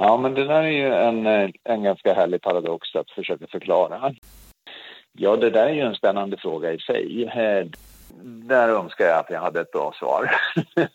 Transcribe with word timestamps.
Ja, 0.00 0.16
men 0.16 0.34
det 0.34 0.44
där 0.44 0.62
är 0.62 0.68
ju 0.68 0.94
en, 0.94 1.26
eh, 1.26 1.50
en 1.64 1.82
ganska 1.82 2.14
härlig 2.14 2.42
paradox 2.42 2.94
att 2.94 3.10
försöka 3.10 3.46
förklara. 3.46 4.14
Ja, 5.12 5.36
det 5.36 5.50
där 5.50 5.66
är 5.66 5.72
ju 5.72 5.80
en 5.80 5.94
spännande 5.94 6.36
fråga 6.36 6.72
i 6.72 6.78
sig. 6.78 7.24
Eh, 7.24 7.66
där 8.22 8.68
önskar 8.68 9.04
jag 9.04 9.18
att 9.18 9.30
jag 9.30 9.40
hade 9.40 9.60
ett 9.60 9.72
bra 9.72 9.92
svar. 9.98 10.30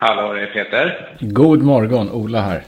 Hallå, 0.00 0.32
det 0.32 0.42
är 0.42 0.46
Peter. 0.46 1.16
God 1.20 1.62
morgon, 1.62 2.10
Ola 2.10 2.40
här. 2.40 2.62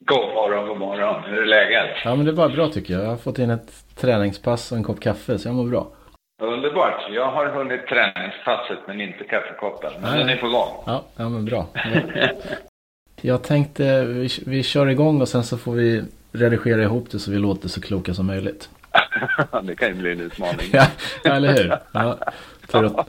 God 0.00 0.34
morgon, 0.34 0.68
god 0.68 0.78
morgon. 0.78 1.22
Hur 1.24 1.42
är 1.42 1.46
läget? 1.46 1.96
Ja, 2.04 2.14
men 2.14 2.24
det 2.24 2.30
är 2.30 2.36
bara 2.36 2.48
bra 2.48 2.68
tycker 2.68 2.94
jag. 2.94 3.02
Jag 3.02 3.08
har 3.08 3.16
fått 3.16 3.38
in 3.38 3.50
ett 3.50 3.96
träningspass 3.96 4.72
och 4.72 4.78
en 4.78 4.84
kopp 4.84 5.00
kaffe, 5.00 5.38
så 5.38 5.48
jag 5.48 5.54
mår 5.54 5.70
bra. 5.70 5.86
Underbart. 6.42 7.10
Jag 7.10 7.30
har 7.30 7.46
hunnit 7.46 7.86
träningspasset, 7.86 8.78
men 8.86 9.00
inte 9.00 9.24
kaffekoppen. 9.24 9.92
Men 10.00 10.10
Nej. 10.10 10.18
den 10.18 10.28
är 10.28 10.36
på 10.36 10.48
gång. 10.48 10.82
Ja, 10.86 11.04
ja 11.16 11.28
men 11.28 11.44
bra. 11.44 11.66
Jag 13.24 13.42
tänkte 13.42 14.04
vi, 14.04 14.28
vi 14.46 14.62
kör 14.62 14.86
igång 14.86 15.20
och 15.20 15.28
sen 15.28 15.44
så 15.44 15.58
får 15.58 15.72
vi 15.72 16.04
redigera 16.32 16.82
ihop 16.82 17.10
det 17.10 17.18
så 17.18 17.30
vi 17.30 17.38
låter 17.38 17.68
så 17.68 17.80
kloka 17.80 18.14
som 18.14 18.26
möjligt. 18.26 18.70
det 19.62 19.74
kan 19.74 19.88
ju 19.88 19.94
bli 19.94 20.12
en 20.12 20.20
utmaning. 20.20 20.66
Ja, 20.72 20.86
eller 21.24 21.52
hur? 21.52 21.78
Ja, 21.92 22.18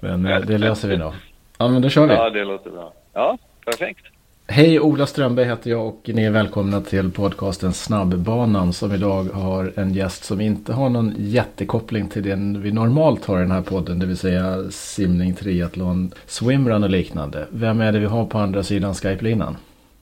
men 0.00 0.26
eh, 0.26 0.40
det 0.40 0.58
löser 0.58 0.88
vi 0.88 0.96
nog. 0.96 1.12
Ja, 1.58 1.68
men 1.68 1.82
då 1.82 1.88
kör 1.88 2.06
vi. 2.06 2.14
Ja, 2.14 2.30
det 2.30 2.44
låter 2.44 2.70
bra. 2.70 2.92
Ja, 3.12 3.38
perfekt. 3.64 4.06
Hej, 4.52 4.80
Ola 4.80 5.06
Strömberg 5.06 5.46
heter 5.46 5.70
jag 5.70 5.86
och 5.86 6.00
ni 6.14 6.24
är 6.24 6.30
välkomna 6.30 6.80
till 6.80 7.12
podcasten 7.12 7.72
Snabbbanan 7.72 8.72
som 8.72 8.94
idag 8.94 9.24
har 9.24 9.72
en 9.76 9.94
gäst 9.94 10.24
som 10.24 10.40
inte 10.40 10.72
har 10.72 10.88
någon 10.88 11.14
jättekoppling 11.18 12.08
till 12.08 12.22
den 12.22 12.62
vi 12.62 12.72
normalt 12.72 13.24
har 13.24 13.38
i 13.38 13.40
den 13.40 13.50
här 13.50 13.62
podden, 13.62 13.98
det 13.98 14.06
vill 14.06 14.16
säga 14.16 14.70
simning, 14.70 15.34
triathlon, 15.34 16.10
swimrun 16.26 16.84
och 16.84 16.90
liknande. 16.90 17.46
Vem 17.50 17.80
är 17.80 17.92
det 17.92 17.98
vi 17.98 18.06
har 18.06 18.24
på 18.26 18.38
andra 18.38 18.62
sidan 18.62 18.94
Skype-linan? 18.94 19.56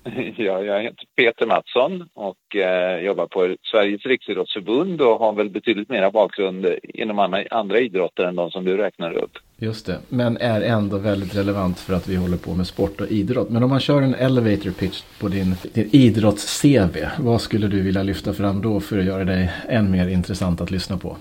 Ja, 0.37 0.63
jag 0.63 0.83
heter 0.83 1.05
Peter 1.17 1.47
Mattsson 1.47 2.09
och 2.15 2.57
eh, 2.57 3.01
jobbar 3.01 3.27
på 3.27 3.57
Sveriges 3.63 4.07
riksidrottsförbund 4.07 5.01
och 5.01 5.19
har 5.19 5.33
väl 5.33 5.51
betydligt 5.51 5.89
mera 5.89 6.11
bakgrund 6.11 6.67
inom 6.83 7.19
andra, 7.19 7.45
andra 7.51 7.79
idrotter 7.79 8.25
än 8.25 8.37
de 8.37 8.51
som 8.51 8.65
du 8.65 8.77
räknar 8.77 9.13
upp. 9.13 9.39
Just 9.61 9.87
det, 9.87 9.99
men 10.09 10.37
är 10.37 10.61
ändå 10.61 10.99
väldigt 10.99 11.37
relevant 11.37 11.81
för 11.81 11.95
att 11.95 12.09
vi 12.09 12.17
håller 12.17 12.37
på 12.37 12.55
med 12.55 12.67
sport 12.67 13.01
och 13.01 13.07
idrott. 13.07 13.51
Men 13.51 13.63
om 13.63 13.71
man 13.71 13.81
kör 13.81 14.03
en 14.03 14.15
elevator 14.15 14.71
pitch 14.71 15.03
på 15.21 15.29
din, 15.29 15.55
din 15.75 15.91
idrotts-CV, 15.93 17.09
vad 17.19 17.41
skulle 17.41 17.67
du 17.67 17.83
vilja 17.83 18.03
lyfta 18.03 18.33
fram 18.35 18.63
då 18.63 18.81
för 18.81 18.99
att 18.99 19.05
göra 19.05 19.25
dig 19.25 19.51
än 19.69 19.91
mer 19.91 20.09
intressant 20.09 20.61
att 20.61 20.71
lyssna 20.71 20.97
på? 20.97 21.17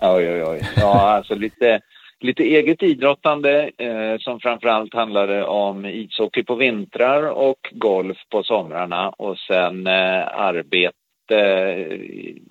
Oj, 0.00 0.30
oj, 0.32 0.44
oj. 0.44 0.60
Ja, 0.76 1.10
alltså 1.16 1.34
lite, 1.34 1.80
lite 2.20 2.42
eget 2.42 2.82
idrottande 2.82 3.70
eh, 3.78 4.18
som 4.20 4.40
framförallt 4.40 4.94
handlade 4.94 5.44
om 5.44 5.86
ishockey 5.86 6.42
på 6.42 6.54
vintrar 6.54 7.22
och 7.22 7.60
golf 7.72 8.16
på 8.30 8.42
somrarna 8.42 9.08
och 9.10 9.38
sen 9.38 9.86
eh, 9.86 10.38
arbete 10.38 10.92
eh, 11.30 11.92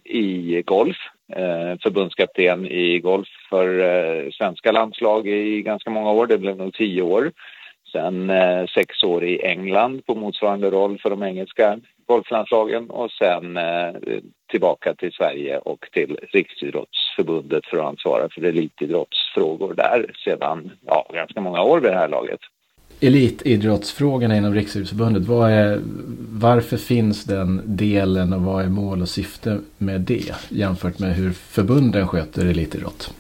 i 0.04 0.64
golf. 0.66 0.98
Eh, 1.36 1.78
förbundskapten 1.84 2.66
i 2.66 3.00
golf 3.00 3.28
för 3.50 3.80
eh, 3.80 4.32
svenska 4.32 4.72
landslag 4.72 5.28
i 5.28 5.62
ganska 5.62 5.90
många 5.90 6.12
år, 6.12 6.28
det 6.28 6.38
blev 6.38 6.58
nog 6.58 6.74
tio 6.74 7.02
år. 7.02 7.32
Sen 7.92 8.30
eh, 8.30 8.66
sex 8.66 9.04
år 9.04 9.24
i 9.24 9.42
England 9.46 10.06
på 10.06 10.16
motsvarande 10.16 10.70
roll 10.70 11.00
för 11.00 11.10
de 11.10 11.24
engelska 11.24 11.80
golflandslagen 12.08 12.90
och 12.90 13.12
sen 13.12 13.60
tillbaka 14.50 14.94
till 14.96 15.12
Sverige 15.12 15.58
och 15.58 15.88
till 15.92 16.18
Riksidrottsförbundet 16.32 17.66
för 17.66 17.78
att 17.78 17.86
ansvara 17.86 18.30
för 18.30 18.42
elitidrottsfrågor 18.42 19.74
där 19.74 20.12
sedan 20.24 20.72
ja, 20.86 21.10
ganska 21.14 21.42
många 21.42 21.62
år 21.62 21.80
vid 21.80 21.92
det 21.92 21.98
här 21.98 22.08
laget. 22.08 22.40
Elitidrottsfrågorna 23.04 24.38
inom 24.38 24.54
Riksidrottsförbundet, 24.54 25.24
vad 25.24 25.52
är, 25.52 25.82
varför 26.32 26.78
finns 26.78 27.26
den 27.26 27.62
delen 27.66 28.34
och 28.34 28.42
vad 28.42 28.64
är 28.64 28.70
mål 28.70 29.02
och 29.02 29.10
syfte 29.10 29.60
med 29.78 30.02
det 30.02 30.36
jämfört 30.50 31.00
med 31.00 31.16
hur 31.16 31.32
förbunden 31.32 32.08
sköter 32.08 32.46
elitidrott? 32.46 33.14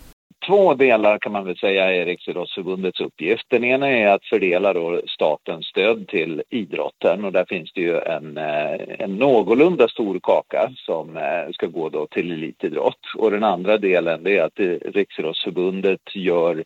Två 0.47 0.73
delar 0.73 1.17
kan 1.17 1.31
man 1.31 1.45
väl 1.45 1.57
säga 1.57 1.93
är 1.93 2.05
Riksidrottsförbundets 2.05 2.99
uppgift. 2.99 3.45
Den 3.47 3.63
ena 3.63 3.87
är 3.87 4.07
att 4.07 4.25
fördela 4.25 4.73
då 4.73 5.01
statens 5.07 5.65
stöd 5.65 6.07
till 6.07 6.43
idrotten 6.49 7.25
och 7.25 7.31
där 7.31 7.45
finns 7.49 7.73
det 7.73 7.81
ju 7.81 7.97
en, 7.97 8.37
eh, 8.37 8.75
en 8.99 9.15
någorlunda 9.15 9.87
stor 9.87 10.19
kaka 10.23 10.71
som 10.75 11.17
eh, 11.17 11.51
ska 11.53 11.67
gå 11.67 11.89
då 11.89 12.07
till 12.07 12.31
elitidrott. 12.31 12.99
Och 13.17 13.31
den 13.31 13.43
andra 13.43 13.77
delen 13.77 14.27
är 14.27 14.41
att 14.41 14.59
Riksidrottsförbundet 14.95 16.15
gör 16.15 16.63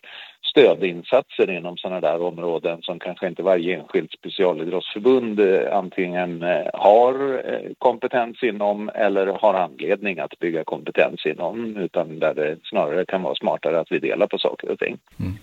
stödinsatser 0.55 1.49
inom 1.49 1.77
sådana 1.77 2.01
där 2.01 2.21
områden 2.21 2.81
som 2.81 2.99
kanske 2.99 3.27
inte 3.27 3.43
varje 3.43 3.77
enskilt 3.77 4.11
specialidrottsförbund 4.11 5.39
eh, 5.39 5.77
antingen 5.77 6.43
eh, 6.43 6.65
har 6.73 7.13
eh, 7.45 7.71
kompetens 7.79 8.43
inom 8.43 8.89
eller 8.95 9.27
har 9.27 9.53
anledning 9.53 10.19
att 10.19 10.39
bygga 10.39 10.63
kompetens 10.63 11.25
inom 11.25 11.77
utan 11.77 12.19
där 12.19 12.33
det 12.33 12.57
snarare 12.63 13.05
kan 13.05 13.21
vara 13.21 13.35
smartare 13.35 13.79
att 13.79 13.91
vi 13.91 13.99
delar 13.99 14.27
på 14.27 14.37
saker 14.37 14.71
och 14.71 14.79
ting. 14.79 14.97
Mm. 15.19 15.33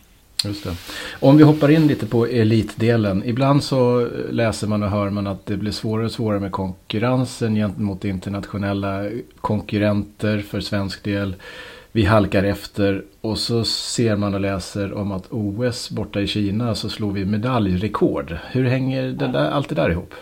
Just 0.44 0.64
det. 0.64 0.70
Om 1.26 1.36
vi 1.36 1.44
hoppar 1.44 1.70
in 1.70 1.86
lite 1.86 2.06
på 2.06 2.26
elitdelen. 2.26 3.22
Ibland 3.24 3.64
så 3.64 4.08
läser 4.30 4.66
man 4.66 4.82
och 4.82 4.90
hör 4.90 5.10
man 5.10 5.26
att 5.26 5.46
det 5.46 5.56
blir 5.56 5.72
svårare 5.72 6.04
och 6.04 6.12
svårare 6.12 6.40
med 6.40 6.52
konkurrensen 6.52 7.54
gentemot 7.54 8.04
internationella 8.04 9.04
konkurrenter 9.40 10.38
för 10.38 10.60
svensk 10.60 11.04
del 11.04 11.34
vi 11.92 12.04
halkar 12.04 12.44
efter 12.44 13.02
och 13.20 13.38
så 13.38 13.64
ser 13.64 14.16
man 14.16 14.34
och 14.34 14.40
läser 14.40 14.94
om 14.94 15.12
att 15.12 15.28
OS 15.30 15.90
borta 15.90 16.20
i 16.20 16.26
Kina 16.26 16.74
så 16.74 16.88
slår 16.88 17.12
vi 17.12 17.24
medaljrekord. 17.24 18.36
Hur 18.52 18.64
hänger 18.64 19.02
det 19.02 19.26
där, 19.26 19.50
allt 19.50 19.68
det 19.68 19.74
där 19.74 19.90
ihop? 19.90 20.14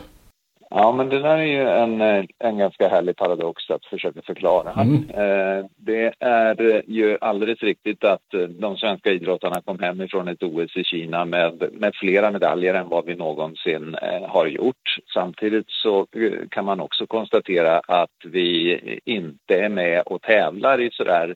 Ja, 0.75 0.92
men 0.92 1.09
det 1.09 1.19
där 1.19 1.38
är 1.38 1.42
ju 1.42 1.69
en, 1.69 2.26
en 2.38 2.59
ganska 2.59 2.88
härlig 2.88 3.16
paradox 3.16 3.70
att 3.70 3.84
försöka 3.84 4.22
förklara. 4.22 4.72
Mm. 4.72 4.94
Eh, 4.94 5.66
det 5.76 6.14
är 6.20 6.82
ju 6.86 7.19
alldeles 7.20 7.62
riktigt 7.62 8.04
att 8.04 8.34
de 8.48 8.76
svenska 8.76 9.10
idrottarna 9.10 9.62
kom 9.62 9.78
hem 9.78 10.00
ifrån 10.00 10.28
ett 10.28 10.42
OS 10.42 10.76
i 10.76 10.84
Kina 10.84 11.25
med, 11.25 11.64
med 11.72 11.94
flera 11.94 12.30
medaljer 12.30 12.75
än 12.75 12.88
vad 12.88 13.06
vi 13.06 13.16
någonsin 13.16 13.94
eh, 13.94 14.28
har 14.28 14.47
gjort. 14.47 14.97
Samtidigt 15.14 15.66
så 15.69 16.06
kan 16.50 16.64
man 16.64 16.80
också 16.80 17.06
konstatera 17.06 17.78
att 17.78 18.19
vi 18.25 18.80
inte 19.04 19.54
är 19.54 19.69
med 19.69 20.03
och 20.06 20.22
tävlar 20.22 20.80
i 20.80 20.91
sådär 20.92 21.34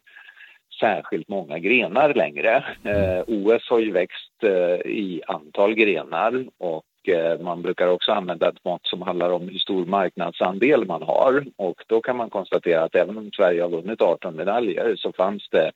särskilt 0.81 1.29
många 1.29 1.59
grenar 1.59 2.15
längre. 2.15 2.65
Eh, 2.85 3.23
OS 3.27 3.71
har 3.71 3.79
ju 3.79 3.93
växt 3.93 4.43
eh, 4.43 4.91
i 4.91 5.23
antal 5.27 5.75
grenar 5.75 6.45
och 6.59 7.09
eh, 7.09 7.41
man 7.41 7.62
brukar 7.62 7.89
också 7.89 8.12
använda 8.12 8.49
ett 8.49 8.65
mått 8.65 8.87
som 8.87 9.03
handlar 9.03 9.31
om 9.31 9.49
hur 9.49 9.59
stor 9.59 9.87
marknadsandel 9.87 10.87
man 10.87 11.03
har 11.03 11.45
och 11.57 11.83
då 11.87 12.01
kan 12.01 12.17
man 12.17 12.31
konstatera 12.31 12.83
att 12.83 12.95
även 12.95 13.19
om 13.19 13.31
Sverige 13.37 13.62
har 13.62 13.69
vunnit 13.69 14.01
18 14.01 14.37
medaljer 14.37 14.95
så 14.97 15.12
fanns 15.12 15.49
det 15.51 15.71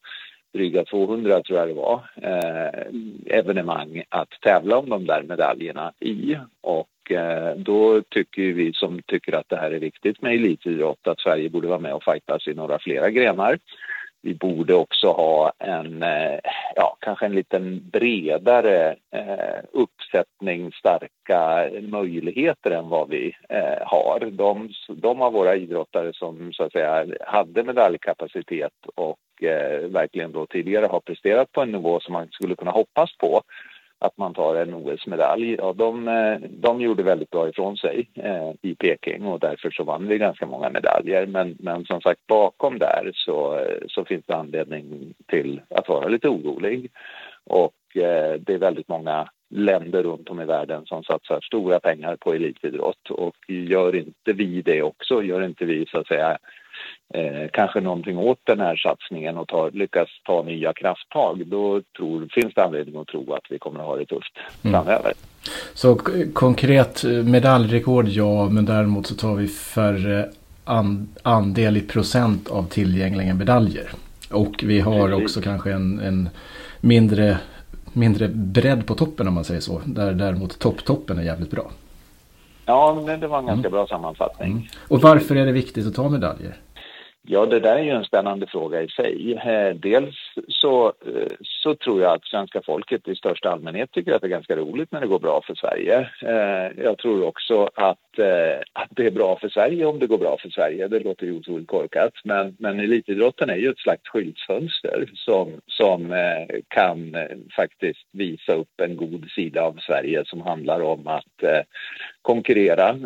dryga 0.54 0.84
200 0.84 1.42
tror 1.42 1.58
jag 1.58 1.68
det 1.68 1.74
var, 1.74 2.00
eh, 2.22 3.38
evenemang 3.38 4.02
att 4.08 4.30
tävla 4.42 4.78
om 4.78 4.88
de 4.88 5.06
där 5.06 5.22
medaljerna 5.22 5.92
i. 6.00 6.36
Och 6.60 7.12
eh, 7.12 7.56
då 7.56 8.02
tycker 8.02 8.42
vi 8.42 8.72
som 8.72 9.00
tycker 9.06 9.32
att 9.32 9.48
det 9.48 9.56
här 9.56 9.70
är 9.70 9.78
viktigt 9.78 10.22
med 10.22 10.34
elitidrott 10.34 11.06
att 11.06 11.20
Sverige 11.20 11.50
borde 11.50 11.68
vara 11.68 11.78
med 11.78 11.94
och 11.94 12.04
fightas 12.04 12.48
i 12.48 12.54
några 12.54 12.78
flera 12.78 13.10
grenar 13.10 13.58
vi 14.22 14.34
borde 14.34 14.74
också 14.74 15.12
ha 15.12 15.52
en, 15.58 16.02
eh, 16.02 16.38
ja, 16.76 16.96
kanske 17.00 17.26
en 17.26 17.34
liten 17.34 17.90
bredare 17.90 18.96
eh, 19.12 19.64
uppsättning 19.72 20.72
starka 20.72 21.70
möjligheter 21.82 22.70
än 22.70 22.88
vad 22.88 23.08
vi 23.08 23.36
eh, 23.48 23.86
har. 23.86 24.30
De, 24.30 24.70
de 24.88 25.22
av 25.22 25.32
våra 25.32 25.56
idrottare 25.56 26.12
som 26.12 26.52
så 26.52 26.64
att 26.64 26.72
säga 26.72 27.06
hade 27.26 27.62
medaljkapacitet 27.62 28.72
och 28.94 29.18
verkligen 29.88 30.32
då 30.32 30.46
tidigare 30.46 30.86
har 30.86 31.00
presterat 31.00 31.52
på 31.52 31.62
en 31.62 31.72
nivå 31.72 32.00
som 32.00 32.12
man 32.12 32.28
skulle 32.30 32.56
kunna 32.56 32.70
hoppas 32.70 33.16
på 33.16 33.42
att 33.98 34.18
man 34.18 34.34
tar 34.34 34.54
en 34.54 34.74
OS-medalj. 34.74 35.54
Ja, 35.58 35.72
de, 35.72 36.08
eh, 36.08 36.36
de 36.50 36.80
gjorde 36.80 37.02
väldigt 37.02 37.30
bra 37.30 37.48
ifrån 37.48 37.76
sig 37.76 38.10
eh, 38.14 38.50
i 38.62 38.74
Peking 38.74 39.26
och 39.26 39.40
därför 39.40 39.70
så 39.70 39.84
vann 39.84 40.08
vi 40.08 40.18
ganska 40.18 40.46
många 40.46 40.70
medaljer. 40.70 41.26
Men, 41.26 41.56
men 41.60 41.84
som 41.84 42.00
sagt 42.00 42.26
bakom 42.26 42.78
där 42.78 43.10
så, 43.14 43.58
eh, 43.58 43.78
så 43.88 44.04
finns 44.04 44.26
det 44.26 44.36
anledning 44.36 45.14
till 45.26 45.60
att 45.70 45.88
vara 45.88 46.08
lite 46.08 46.28
orolig. 46.28 46.90
Och 47.44 47.96
eh, 47.96 48.34
det 48.40 48.54
är 48.54 48.58
väldigt 48.58 48.88
många 48.88 49.28
länder 49.50 50.02
runt 50.02 50.28
om 50.28 50.40
i 50.40 50.44
världen 50.44 50.86
som 50.86 51.04
satsar 51.04 51.40
stora 51.40 51.80
pengar 51.80 52.16
på 52.16 52.32
elitidrott 52.32 53.10
och 53.10 53.36
gör 53.48 53.96
inte 53.96 54.32
vi 54.32 54.62
det 54.62 54.82
också, 54.82 55.22
gör 55.22 55.44
inte 55.44 55.64
vi 55.64 55.86
så 55.86 55.98
att 55.98 56.06
säga 56.06 56.38
eh, 57.14 57.48
kanske 57.52 57.80
någonting 57.80 58.18
åt 58.18 58.38
den 58.44 58.60
här 58.60 58.76
satsningen 58.76 59.38
och 59.38 59.48
tar, 59.48 59.70
lyckas 59.70 60.08
ta 60.24 60.42
nya 60.42 60.72
krafttag, 60.72 61.46
då 61.46 61.80
tror, 61.96 62.28
finns 62.30 62.54
det 62.54 62.64
anledning 62.64 63.00
att 63.00 63.06
tro 63.06 63.32
att 63.32 63.44
vi 63.50 63.58
kommer 63.58 63.80
att 63.80 63.86
ha 63.86 63.96
det 63.96 64.06
tufft 64.06 64.32
mm. 64.62 64.72
framöver. 64.72 65.12
Så 65.74 65.98
konkret 66.32 67.04
medaljrekord 67.24 68.08
ja, 68.08 68.48
men 68.48 68.64
däremot 68.64 69.06
så 69.06 69.14
tar 69.14 69.34
vi 69.34 69.48
färre 69.48 70.28
an, 70.64 71.08
andel 71.22 71.76
i 71.76 71.80
procent 71.80 72.50
av 72.50 72.62
tillgängliga 72.62 73.34
medaljer. 73.34 73.90
Och 74.30 74.54
vi 74.62 74.80
har 74.80 75.22
också 75.22 75.40
kanske 75.40 75.72
en, 75.72 75.98
en 76.00 76.28
mindre 76.80 77.38
mindre 77.92 78.28
bredd 78.28 78.86
på 78.86 78.94
toppen 78.94 79.28
om 79.28 79.34
man 79.34 79.44
säger 79.44 79.60
så. 79.60 79.80
Där 79.84 80.12
däremot 80.12 80.58
topptoppen 80.58 81.18
är 81.18 81.22
jävligt 81.22 81.50
bra. 81.50 81.70
Ja, 82.66 83.04
det 83.20 83.26
var 83.26 83.38
en 83.38 83.46
ganska 83.46 83.68
mm. 83.68 83.72
bra 83.72 83.86
sammanfattning. 83.86 84.52
Mm. 84.52 84.62
Och 84.88 85.00
varför 85.00 85.36
är 85.36 85.46
det 85.46 85.52
viktigt 85.52 85.86
att 85.86 85.94
ta 85.94 86.08
medaljer? 86.08 86.56
Ja, 87.30 87.46
det 87.46 87.60
där 87.60 87.76
är 87.76 87.82
ju 87.82 87.90
en 87.90 88.04
spännande 88.04 88.46
fråga 88.46 88.82
i 88.82 88.88
sig. 88.88 89.32
Eh, 89.32 89.74
dels 89.74 90.14
så, 90.48 90.86
eh, 90.86 91.28
så 91.42 91.74
tror 91.74 92.02
jag 92.02 92.12
att 92.12 92.24
svenska 92.24 92.62
folket 92.66 93.08
i 93.08 93.14
största 93.14 93.50
allmänhet 93.50 93.92
tycker 93.92 94.12
att 94.12 94.20
det 94.20 94.26
är 94.26 94.38
ganska 94.38 94.56
roligt 94.56 94.92
när 94.92 95.00
det 95.00 95.06
går 95.06 95.18
bra 95.18 95.42
för 95.46 95.54
Sverige. 95.54 96.10
Eh, 96.22 96.84
jag 96.84 96.98
tror 96.98 97.26
också 97.26 97.70
att, 97.74 97.98
Eh, 98.18 98.60
att 98.72 98.88
det 98.90 99.06
är 99.06 99.10
bra 99.10 99.38
för 99.38 99.48
Sverige 99.48 99.84
om 99.84 99.98
det 99.98 100.06
går 100.06 100.18
bra 100.18 100.36
för 100.38 100.48
Sverige. 100.48 100.88
Det 100.88 101.00
låter 101.00 101.26
ju 101.26 101.32
otroligt 101.32 101.68
korkat, 101.68 102.12
men, 102.24 102.56
men 102.58 102.80
elitidrotten 102.80 103.50
är 103.50 103.56
ju 103.56 103.70
ett 103.70 103.78
slags 103.78 104.08
skyltfönster 104.08 105.10
som, 105.14 105.60
som 105.66 106.12
eh, 106.12 106.60
kan 106.68 107.14
eh, 107.14 107.36
faktiskt 107.56 108.06
visa 108.12 108.52
upp 108.52 108.80
en 108.80 108.96
god 108.96 109.30
sida 109.30 109.62
av 109.62 109.78
Sverige 109.80 110.24
som 110.26 110.40
handlar 110.40 110.80
om 110.80 111.06
att 111.06 111.24
konkurrera 112.22 112.96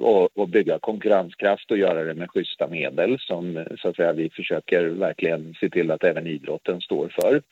och, 0.00 0.38
och 0.38 0.48
bygga 0.48 0.78
konkurrenskraft 0.78 1.70
och 1.70 1.78
göra 1.78 2.04
det 2.04 2.14
med 2.14 2.30
schyssta 2.30 2.68
medel 2.68 3.18
som 3.18 3.64
så 3.78 3.88
att 3.88 3.96
säga, 3.96 4.12
vi 4.12 4.30
försöker 4.30 4.84
verkligen 4.84 5.54
se 5.60 5.70
till 5.70 5.90
att 5.90 6.04
även 6.04 6.26
idrotten 6.26 6.80
står 6.80 7.08
för. 7.20 7.42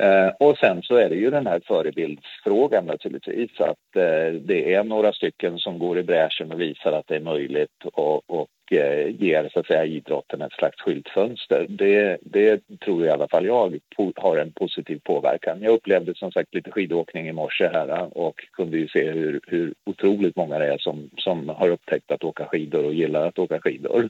Eh, 0.00 0.28
och 0.38 0.58
sen 0.58 0.82
så 0.82 0.96
är 0.96 1.08
det 1.08 1.16
ju 1.16 1.30
den 1.30 1.46
här 1.46 1.60
förebildsfrågan 1.66 2.86
naturligtvis 2.86 3.60
att 3.60 3.96
eh, 3.96 4.32
det 4.40 4.74
är 4.74 4.84
några 4.84 5.12
stycken 5.12 5.58
som 5.58 5.78
går 5.78 5.98
i 5.98 6.02
bräschen 6.02 6.52
och 6.52 6.60
visar 6.60 6.92
att 6.92 7.06
det 7.06 7.16
är 7.16 7.20
möjligt 7.20 7.84
och, 7.92 8.30
och 8.30 8.48
eh, 8.70 9.22
ger 9.22 9.48
så 9.52 9.60
att 9.60 9.66
säga 9.66 9.84
idrotten 9.84 10.42
ett 10.42 10.52
slags 10.52 10.80
skyltfönster. 10.80 11.66
Det, 11.68 12.18
det 12.22 12.60
tror 12.84 13.06
i 13.06 13.10
alla 13.10 13.28
fall 13.28 13.46
jag 13.46 13.80
har 14.16 14.36
en 14.36 14.52
positiv 14.52 15.00
påverkan. 15.04 15.62
Jag 15.62 15.74
upplevde 15.74 16.14
som 16.14 16.32
sagt 16.32 16.54
lite 16.54 16.70
skidåkning 16.70 17.28
i 17.28 17.32
morse 17.32 17.68
här 17.68 17.88
eh, 17.88 18.02
och 18.02 18.44
kunde 18.52 18.78
ju 18.78 18.88
se 18.88 19.10
hur, 19.10 19.40
hur 19.46 19.74
otroligt 19.86 20.36
många 20.36 20.58
det 20.58 20.72
är 20.72 20.78
som, 20.78 21.10
som 21.16 21.48
har 21.48 21.68
upptäckt 21.68 22.10
att 22.10 22.24
åka 22.24 22.46
skidor 22.46 22.84
och 22.84 22.94
gillar 22.94 23.26
att 23.26 23.38
åka 23.38 23.60
skidor. 23.60 24.08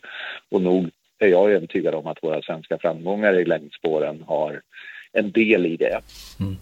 Och 0.51 0.63
nog 0.63 0.91
är 1.19 1.29
jag 1.29 1.51
övertygad 1.51 1.95
om 1.95 2.07
att 2.07 2.23
våra 2.23 2.43
svenska 2.43 2.79
framgångar 2.79 3.35
i 3.35 3.45
längdspåren 3.45 4.25
har 4.27 4.63
en 5.13 5.31
del 5.31 5.67
i 5.67 5.77
det. 5.77 6.01
Mm. 6.41 6.57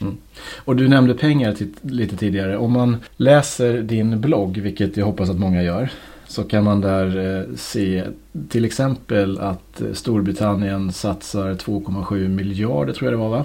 Mm. 0.00 0.16
Och 0.64 0.76
du 0.76 0.88
nämnde 0.88 1.14
pengar 1.14 1.56
lite 1.82 2.16
tidigare. 2.16 2.56
Om 2.56 2.72
man 2.72 2.96
läser 3.16 3.82
din 3.82 4.20
blogg, 4.20 4.58
vilket 4.58 4.96
jag 4.96 5.06
hoppas 5.06 5.30
att 5.30 5.38
många 5.38 5.62
gör, 5.62 5.90
så 6.26 6.44
kan 6.44 6.64
man 6.64 6.80
där 6.80 7.38
eh, 7.38 7.56
se 7.56 8.04
till 8.48 8.64
exempel 8.64 9.38
att 9.38 9.82
Storbritannien 9.92 10.92
satsar 10.92 11.54
2,7 11.54 12.28
miljarder 12.28 12.92
tror 12.92 13.10
jag 13.10 13.12
det 13.12 13.22
var 13.22 13.38
va? 13.38 13.44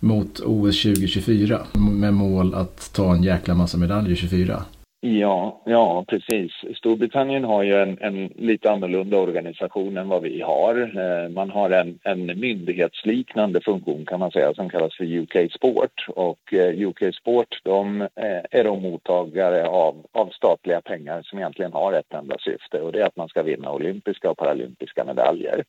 Mot 0.00 0.40
OS 0.40 0.82
2024 0.82 1.60
med 1.72 2.14
mål 2.14 2.54
att 2.54 2.90
ta 2.92 3.14
en 3.14 3.22
jäkla 3.22 3.54
massa 3.54 3.78
medaljer 3.78 4.16
24. 4.16 4.64
Ja, 5.06 5.60
ja 5.64 6.04
precis. 6.08 6.52
Storbritannien 6.76 7.44
har 7.44 7.62
ju 7.62 7.74
en, 7.74 7.98
en, 8.00 8.26
lite 8.26 8.70
annorlunda 8.70 9.18
organisation 9.18 9.96
än 9.96 10.08
vad 10.08 10.22
vi 10.22 10.40
har. 10.40 10.80
Eh, 10.80 11.28
man 11.28 11.50
har 11.50 11.70
en, 11.70 11.98
en 12.02 12.26
myndighetsliknande 12.26 13.60
funktion 13.60 14.06
kan 14.06 14.20
man 14.20 14.30
säga 14.30 14.54
som 14.54 14.68
kallas 14.68 14.96
för 14.96 15.04
UK 15.04 15.52
Sport 15.52 16.06
och 16.08 16.52
eh, 16.52 16.88
UK 16.88 17.14
Sport 17.14 17.60
de 17.64 18.00
eh, 18.00 18.40
är 18.50 18.64
de 18.64 18.82
mottagare 18.82 19.66
av, 19.66 20.06
av 20.12 20.26
statliga 20.26 20.80
pengar 20.80 21.22
som 21.22 21.38
egentligen 21.38 21.72
har 21.72 21.92
ett 21.92 22.14
enda 22.14 22.36
syfte 22.38 22.80
och 22.80 22.92
det 22.92 23.00
är 23.00 23.06
att 23.06 23.16
man 23.16 23.28
ska 23.28 23.42
vinna 23.42 23.72
olympiska 23.72 24.30
och 24.30 24.38
paralympiska 24.38 25.04
medaljer. 25.04 25.64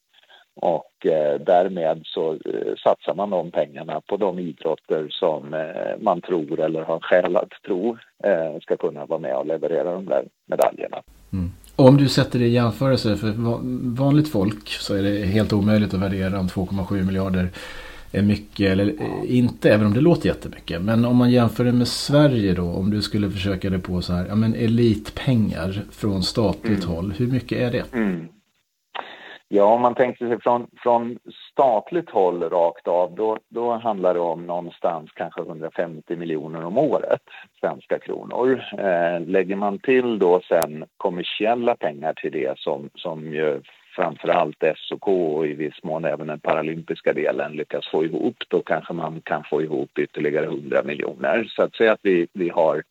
Och 0.56 1.06
eh, 1.06 1.40
därmed 1.40 2.02
så 2.06 2.32
eh, 2.32 2.76
satsar 2.84 3.14
man 3.14 3.30
de 3.30 3.52
pengarna 3.52 4.02
på 4.02 4.18
de 4.18 4.40
idrotter 4.40 5.08
som 5.10 5.54
eh, 5.54 6.02
man 6.02 6.22
tror 6.22 6.60
eller 6.60 6.82
har 6.82 7.00
skäl 7.00 7.36
att 7.36 7.52
tro 7.66 7.98
ska 8.62 8.78
kunna 8.78 9.06
vara 9.06 9.20
med 9.20 9.38
och 9.38 9.46
leverera 9.46 9.94
de 9.94 10.06
där 10.06 10.26
medaljerna. 10.46 10.98
Mm. 11.34 11.52
Om 11.76 11.98
du 11.98 12.10
sätter 12.10 12.40
det 12.40 12.46
i 12.46 12.50
jämförelse 12.50 13.16
för 13.16 13.34
vanligt 13.96 14.32
folk 14.32 14.70
så 14.70 14.96
är 14.96 15.04
det 15.04 15.26
helt 15.26 15.54
omöjligt 15.54 15.94
att 15.94 16.02
värdera 16.02 16.40
om 16.40 16.48
2,7 16.48 17.06
miljarder 17.06 17.50
är 18.12 18.22
mycket 18.22 18.72
eller 18.72 18.94
inte, 19.26 19.74
även 19.74 19.86
om 19.86 19.94
det 19.94 20.02
låter 20.02 20.28
jättemycket. 20.28 20.82
Men 20.82 21.06
om 21.06 21.18
man 21.18 21.32
jämför 21.32 21.64
det 21.64 21.72
med 21.72 21.88
Sverige 21.88 22.54
då, 22.54 22.64
om 22.64 22.92
du 22.92 23.02
skulle 23.02 23.32
försöka 23.32 23.70
det 23.70 23.80
på 23.80 24.02
så 24.02 24.14
här, 24.14 24.26
ja 24.30 24.36
men 24.36 24.56
elitpengar 24.56 25.82
från 25.92 26.24
statligt 26.24 26.84
mm. 26.84 26.96
håll, 26.96 27.14
hur 27.18 27.28
mycket 27.28 27.58
är 27.58 27.72
det? 27.72 27.94
Mm. 27.94 28.28
Ja, 29.48 29.64
om 29.64 29.82
man 29.82 29.96
tänker 29.96 30.28
sig 30.28 30.42
från, 30.42 30.68
från 30.78 31.20
statligt 31.52 32.10
håll 32.10 32.44
rakt 32.44 32.88
av, 32.88 33.16
då, 33.16 33.38
då 33.50 33.72
handlar 33.74 34.14
det 34.14 34.20
om 34.20 34.46
någonstans 34.46 35.12
kanske 35.14 35.42
150 35.42 36.16
miljoner 36.16 36.66
om 36.66 36.78
året, 36.78 37.22
svenska 37.60 38.00
kronor. 38.00 38.64
Eh, 38.78 39.28
lägger 39.28 39.56
man 39.56 39.80
till 39.80 40.20
då 40.20 40.42
sen 40.48 40.86
kommersiella 40.98 41.76
pengar 41.76 42.14
till 42.14 42.32
det 42.32 42.60
som, 42.60 42.90
som 42.96 43.34
ju 43.34 43.62
framförallt 43.96 44.64
SOK 44.76 45.08
och 45.08 45.48
i 45.48 45.54
viss 45.54 45.84
mån 45.84 46.06
även 46.06 46.28
den 46.28 46.40
paralympiska 46.40 47.14
delen 47.14 47.52
lyckas 47.52 47.88
få 47.92 48.06
ihop, 48.06 48.36
då 48.48 48.62
kanske 48.62 48.94
man 48.94 49.22
kan 49.22 49.44
få 49.44 49.62
ihop 49.62 50.00
ytterligare 50.00 50.46
100 50.46 50.84
miljoner. 50.84 51.44
Så 51.50 51.64
att 51.64 51.76
säga 51.76 51.92
att 51.92 52.00
vi, 52.04 52.28
vi 52.34 52.50
har 52.50 52.84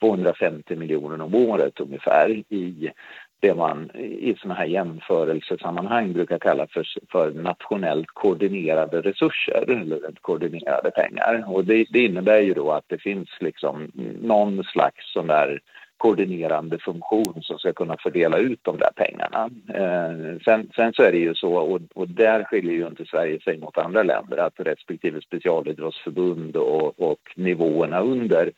250 0.00 0.76
miljoner 0.76 1.20
om 1.20 1.34
året 1.34 1.80
ungefär 1.80 2.42
i 2.48 2.90
det 3.40 3.54
man 3.54 3.90
i 3.96 4.36
såna 4.42 4.54
här 4.54 4.66
jämförelsesammanhang 4.66 6.12
brukar 6.12 6.38
kalla 6.38 6.66
för, 6.66 6.86
för 7.12 7.30
nationellt 7.30 8.06
koordinerade 8.06 9.00
resurser 9.00 9.70
eller 9.70 10.00
koordinerade 10.20 10.90
pengar. 10.90 11.44
Och 11.46 11.64
det, 11.64 11.86
det, 11.90 12.04
innebär 12.04 12.40
ju 12.40 12.54
då 12.54 12.72
att 12.72 12.84
det 12.86 12.98
finns 12.98 13.28
liksom 13.40 13.92
någon 14.22 14.64
slags 14.64 15.12
sån 15.12 15.26
där 15.26 15.60
koordinerande 15.96 16.78
funktion 16.78 17.42
som 17.42 17.58
ska 17.58 17.72
kunna 17.72 17.96
fördela 17.96 18.38
ut 18.38 18.60
de 18.62 18.78
där 18.78 18.90
pengarna. 18.96 19.50
Eh, 19.74 20.40
sen, 20.44 20.70
sen, 20.76 20.92
så 20.92 21.02
är 21.02 21.12
det 21.12 21.18
ju 21.18 21.34
så, 21.34 21.54
och, 21.54 21.80
och, 21.94 22.08
där 22.08 22.44
skiljer 22.44 22.72
ju 22.72 22.86
inte 22.86 23.04
Sverige 23.04 23.40
sig 23.40 23.58
mot 23.58 23.78
andra 23.78 24.02
länder, 24.02 24.36
att 24.36 24.60
respektive 24.60 25.20
specialidrottsförbund 25.20 26.56
och, 26.56 27.00
och 27.00 27.20
nivåerna 27.36 28.00
under 28.00 28.52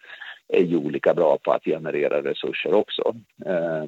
är 0.48 0.62
ju 0.62 0.76
olika 0.76 1.14
bra 1.14 1.38
på 1.42 1.52
att 1.52 1.64
generera 1.64 2.22
resurser 2.22 2.74
också. 2.74 3.14
Eh, 3.46 3.84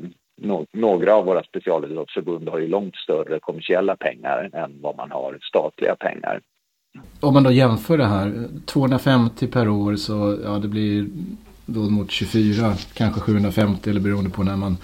några 0.73 1.15
av 1.15 1.25
våra 1.25 1.43
specialidrottsförbund 1.43 2.49
har 2.49 2.59
ju 2.59 2.69
långt 2.69 2.97
större 2.97 3.39
kommersiella 3.41 3.97
pengar 3.97 4.51
än 4.53 4.81
vad 4.81 4.97
man 4.97 5.11
har 5.11 5.39
statliga 5.43 5.97
pengar. 5.97 6.41
Om 7.21 7.35
man 7.35 7.43
då 7.43 7.51
jämför 7.51 7.99
det 7.99 8.07
här, 8.07 8.49
250 8.67 9.47
per 9.47 9.69
år 9.69 9.97
så 9.97 10.39
ja, 10.45 10.51
det 10.51 10.69
blir 10.69 11.07
då 11.67 11.81
mot 11.81 12.11
24, 12.11 12.73
kanske 12.95 13.21
750 13.21 13.91
eller 13.91 14.01
beroende 14.01 14.31
på 14.31 14.43
när 14.43 14.57
man 14.57 14.77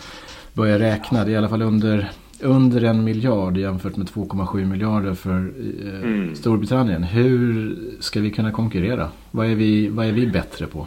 börjar 0.53 0.79
räkna. 0.79 1.25
Det 1.25 1.31
är 1.31 1.34
i 1.34 1.37
alla 1.37 1.49
fall 1.49 1.63
under, 1.63 2.08
under 2.43 2.84
en 2.84 3.05
miljard 3.05 3.56
jämfört 3.56 3.96
med 3.96 4.06
2,7 4.06 4.65
miljarder 4.65 5.15
för 5.15 5.53
eh, 5.82 6.03
mm. 6.03 6.34
Storbritannien. 6.34 7.03
Hur 7.03 7.77
ska 8.01 8.20
vi 8.20 8.31
kunna 8.31 8.53
konkurrera? 8.53 9.08
Vad 9.31 9.46
är 9.46 9.55
vi, 9.55 9.89
vad 9.89 10.06
är 10.06 10.13
vi 10.13 10.27
bättre 10.27 10.67
på? 10.67 10.87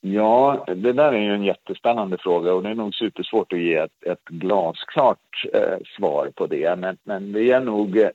Ja, 0.00 0.64
det 0.66 0.92
där 0.92 1.12
är 1.12 1.20
ju 1.20 1.34
en 1.34 1.44
jättespännande 1.44 2.18
fråga 2.18 2.52
och 2.54 2.62
det 2.62 2.68
är 2.68 2.74
nog 2.74 2.94
supersvårt 2.94 3.52
att 3.52 3.58
ge 3.58 3.74
ett, 3.74 4.06
ett 4.06 4.24
glasklart 4.24 5.44
eh, 5.52 5.78
svar 5.96 6.30
på 6.34 6.46
det. 6.46 6.78
Men, 6.78 6.96
men 7.04 7.32
det 7.32 7.50
är 7.50 7.60
nog, 7.60 7.98
eh, 7.98 8.10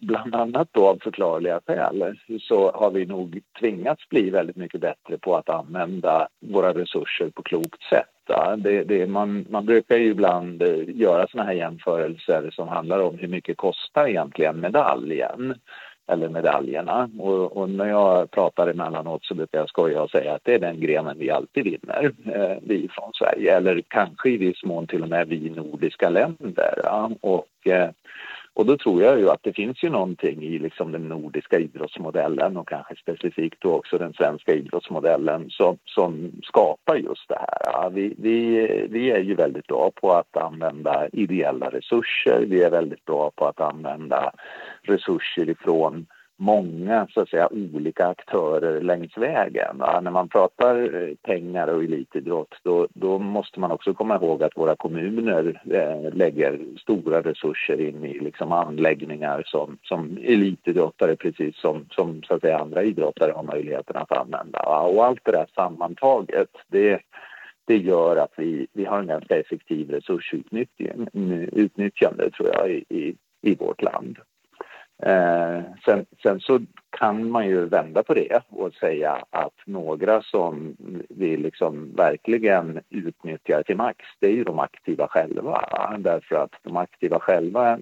bland 0.00 0.34
annat 0.34 0.68
då 0.72 0.88
av 0.88 0.98
förklarliga 1.02 1.60
skäl, 1.66 2.18
så 2.40 2.72
har 2.72 2.90
vi 2.90 3.06
nog 3.06 3.40
tvingats 3.60 4.08
bli 4.08 4.30
väldigt 4.30 4.56
mycket 4.56 4.80
bättre 4.80 5.18
på 5.18 5.36
att 5.36 5.48
använda 5.48 6.28
våra 6.40 6.74
resurser 6.74 7.30
på 7.34 7.42
klokt 7.42 7.82
sätt. 7.82 8.08
Det, 8.56 8.84
det, 8.84 9.06
man, 9.06 9.46
man 9.50 9.66
brukar 9.66 9.96
ju 9.96 10.06
ibland 10.06 10.62
eh, 10.62 10.88
göra 10.88 11.26
såna 11.28 11.44
här 11.44 11.52
jämförelser 11.52 12.50
som 12.52 12.68
handlar 12.68 13.00
om 13.00 13.18
hur 13.18 13.28
mycket 13.28 13.56
kostar 13.56 14.08
egentligen 14.08 14.60
medaljen 14.60 15.54
eller 16.08 16.28
medaljerna. 16.28 17.10
Och, 17.18 17.56
och, 17.56 17.70
när 17.70 17.88
jag 17.88 18.30
pratar 18.30 18.66
emellanåt 18.66 19.24
så 19.24 19.34
brukar 19.34 19.58
jag 19.58 19.68
skoja 19.68 20.02
och 20.02 20.10
säga 20.10 20.34
att 20.34 20.44
det 20.44 20.54
är 20.54 20.58
den 20.58 20.80
grenen 20.80 21.18
vi 21.18 21.30
alltid 21.30 21.64
vinner, 21.64 22.12
eh, 22.24 22.56
vi 22.62 22.88
från 22.92 23.12
Sverige, 23.12 23.56
eller 23.56 23.82
kanske 23.88 24.30
i 24.30 24.36
viss 24.36 24.64
mån 24.64 24.86
till 24.86 25.02
och 25.02 25.08
med 25.08 25.28
vi 25.28 25.50
nordiska 25.50 26.08
länder. 26.08 26.80
Ja. 26.82 27.10
Och, 27.20 27.66
eh, 27.66 27.90
och 28.56 28.66
då 28.66 28.76
tror 28.76 29.02
jag 29.02 29.18
ju 29.18 29.30
att 29.30 29.42
det 29.42 29.52
finns 29.52 29.84
ju 29.84 29.90
någonting 29.90 30.42
i 30.42 30.58
liksom 30.58 30.92
den 30.92 31.08
nordiska 31.08 31.58
idrottsmodellen 31.58 32.56
och 32.56 32.68
kanske 32.68 32.96
specifikt 32.96 33.60
då 33.60 33.72
också 33.72 33.98
den 33.98 34.12
svenska 34.12 34.52
idrottsmodellen 34.52 35.50
som, 35.50 35.78
som 35.84 36.32
skapar 36.42 36.96
just 36.96 37.28
det 37.28 37.38
här. 37.38 37.90
Vi, 37.90 38.14
vi, 38.18 38.66
vi 38.90 39.10
är 39.10 39.20
ju 39.20 39.34
väldigt 39.34 39.66
bra 39.66 39.90
på 39.94 40.12
att 40.12 40.36
använda 40.36 41.08
ideella 41.12 41.70
resurser. 41.70 42.44
Vi 42.48 42.62
är 42.62 42.70
väldigt 42.70 43.04
bra 43.04 43.30
på 43.36 43.44
att 43.44 43.60
använda 43.60 44.32
resurser 44.82 45.50
ifrån 45.50 46.06
många 46.36 47.06
så 47.10 47.20
att 47.20 47.28
säga, 47.28 47.48
olika 47.52 48.06
aktörer 48.06 48.80
längs 48.80 49.16
vägen. 49.16 49.76
Ja, 49.78 50.00
när 50.00 50.10
man 50.10 50.28
pratar 50.28 51.02
eh, 51.02 51.14
pengar 51.22 51.68
och 51.68 51.84
elitidrott 51.84 52.54
då, 52.62 52.88
då 52.94 53.18
måste 53.18 53.60
man 53.60 53.70
också 53.70 53.94
komma 53.94 54.16
ihåg 54.16 54.42
att 54.42 54.56
våra 54.56 54.76
kommuner 54.76 55.62
eh, 55.70 56.14
lägger 56.14 56.60
stora 56.80 57.22
resurser 57.22 57.80
in 57.80 58.04
i 58.04 58.18
liksom, 58.18 58.52
anläggningar 58.52 59.42
som, 59.46 59.78
som 59.82 60.18
elitidrottare 60.22 61.16
precis 61.16 61.56
som, 61.56 61.86
som 61.90 62.22
så 62.22 62.34
att 62.34 62.40
säga, 62.40 62.58
andra 62.58 62.82
idrottare 62.82 63.32
har 63.32 63.42
möjligheten 63.42 63.96
att 63.96 64.12
använda. 64.12 64.60
Ja, 64.62 64.82
och 64.82 65.04
allt 65.04 65.20
det 65.24 65.32
där 65.32 65.46
sammantaget 65.54 66.50
det 66.68 67.00
det 67.66 67.76
gör 67.76 68.16
att 68.16 68.32
vi, 68.36 68.66
vi 68.72 68.84
har 68.84 68.98
en 68.98 69.06
ganska 69.06 69.40
effektiv 69.40 69.90
resursutnyttjande 69.90 72.30
tror 72.30 72.48
jag 72.52 72.70
i, 72.70 72.84
i, 72.88 73.16
i 73.42 73.54
vårt 73.54 73.82
land. 73.82 74.18
Eh, 75.02 75.60
sen, 75.84 76.06
sen, 76.22 76.40
så 76.40 76.60
kan 76.90 77.30
man 77.30 77.46
ju 77.46 77.64
vända 77.64 78.02
på 78.02 78.14
det 78.14 78.42
och 78.48 78.74
säga 78.74 79.24
att 79.30 79.54
några 79.66 80.22
som 80.22 80.76
vi 81.08 81.36
liksom 81.36 81.92
verkligen 81.96 82.80
utnyttjar 82.90 83.62
till 83.62 83.76
max, 83.76 83.98
det 84.20 84.26
är 84.26 84.32
ju 84.32 84.44
de 84.44 84.58
aktiva 84.58 85.08
själva. 85.08 85.64
Därför 85.98 86.36
att 86.36 86.50
de 86.62 86.76
aktiva 86.76 87.20
själva 87.20 87.78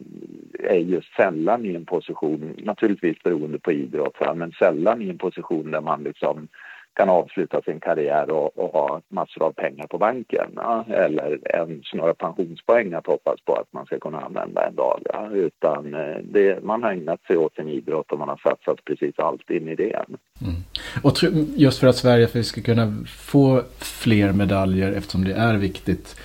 är 0.58 0.78
ju 0.78 1.00
sällan 1.16 1.64
i 1.64 1.74
en 1.74 1.86
position, 1.86 2.54
naturligtvis 2.58 3.22
beroende 3.22 3.58
på 3.58 3.72
idrott, 3.72 4.16
men 4.34 4.52
sällan 4.52 5.02
i 5.02 5.10
en 5.10 5.18
position 5.18 5.70
där 5.70 5.80
man 5.80 6.02
liksom 6.02 6.48
kan 6.94 7.08
avsluta 7.08 7.62
sin 7.62 7.80
karriär 7.80 8.30
och, 8.30 8.58
och, 8.58 8.72
ha 8.72 9.00
massor 9.08 9.42
av 9.42 9.52
pengar 9.52 9.86
på 9.86 9.98
banken 9.98 10.50
ja, 10.56 10.84
eller 10.88 11.38
ens 11.56 11.94
några 11.94 12.14
pensionspoäng 12.14 12.92
att 12.92 13.06
hoppas 13.06 13.40
på 13.44 13.54
att 13.54 13.72
man 13.72 13.86
ska 13.86 13.98
kunna 13.98 14.20
använda 14.20 14.66
en 14.66 14.74
dag. 14.74 15.00
Ja, 15.12 15.30
utan 15.30 15.94
eh, 15.94 16.16
det, 16.22 16.64
man 16.64 16.82
har 16.82 16.92
ägnat 16.92 17.22
sig 17.26 17.36
åt 17.36 17.54
sin 17.54 17.68
idrott 17.68 18.12
och 18.12 18.18
man 18.18 18.28
har 18.28 18.36
satsat 18.36 18.84
precis 18.84 19.18
allt 19.18 19.50
in 19.50 19.68
i 19.68 19.74
det. 19.74 20.04
Mm. 20.40 20.54
Och 21.02 21.12
just 21.56 21.78
för 21.78 21.86
att 21.86 21.96
Sverige 21.96 22.26
för 22.26 22.42
ska 22.42 22.60
kunna 22.60 23.04
få 23.06 23.62
fler 23.78 24.32
medaljer 24.32 24.92
eftersom 24.92 25.24
det 25.24 25.32
är 25.32 25.54
viktigt 25.54 26.20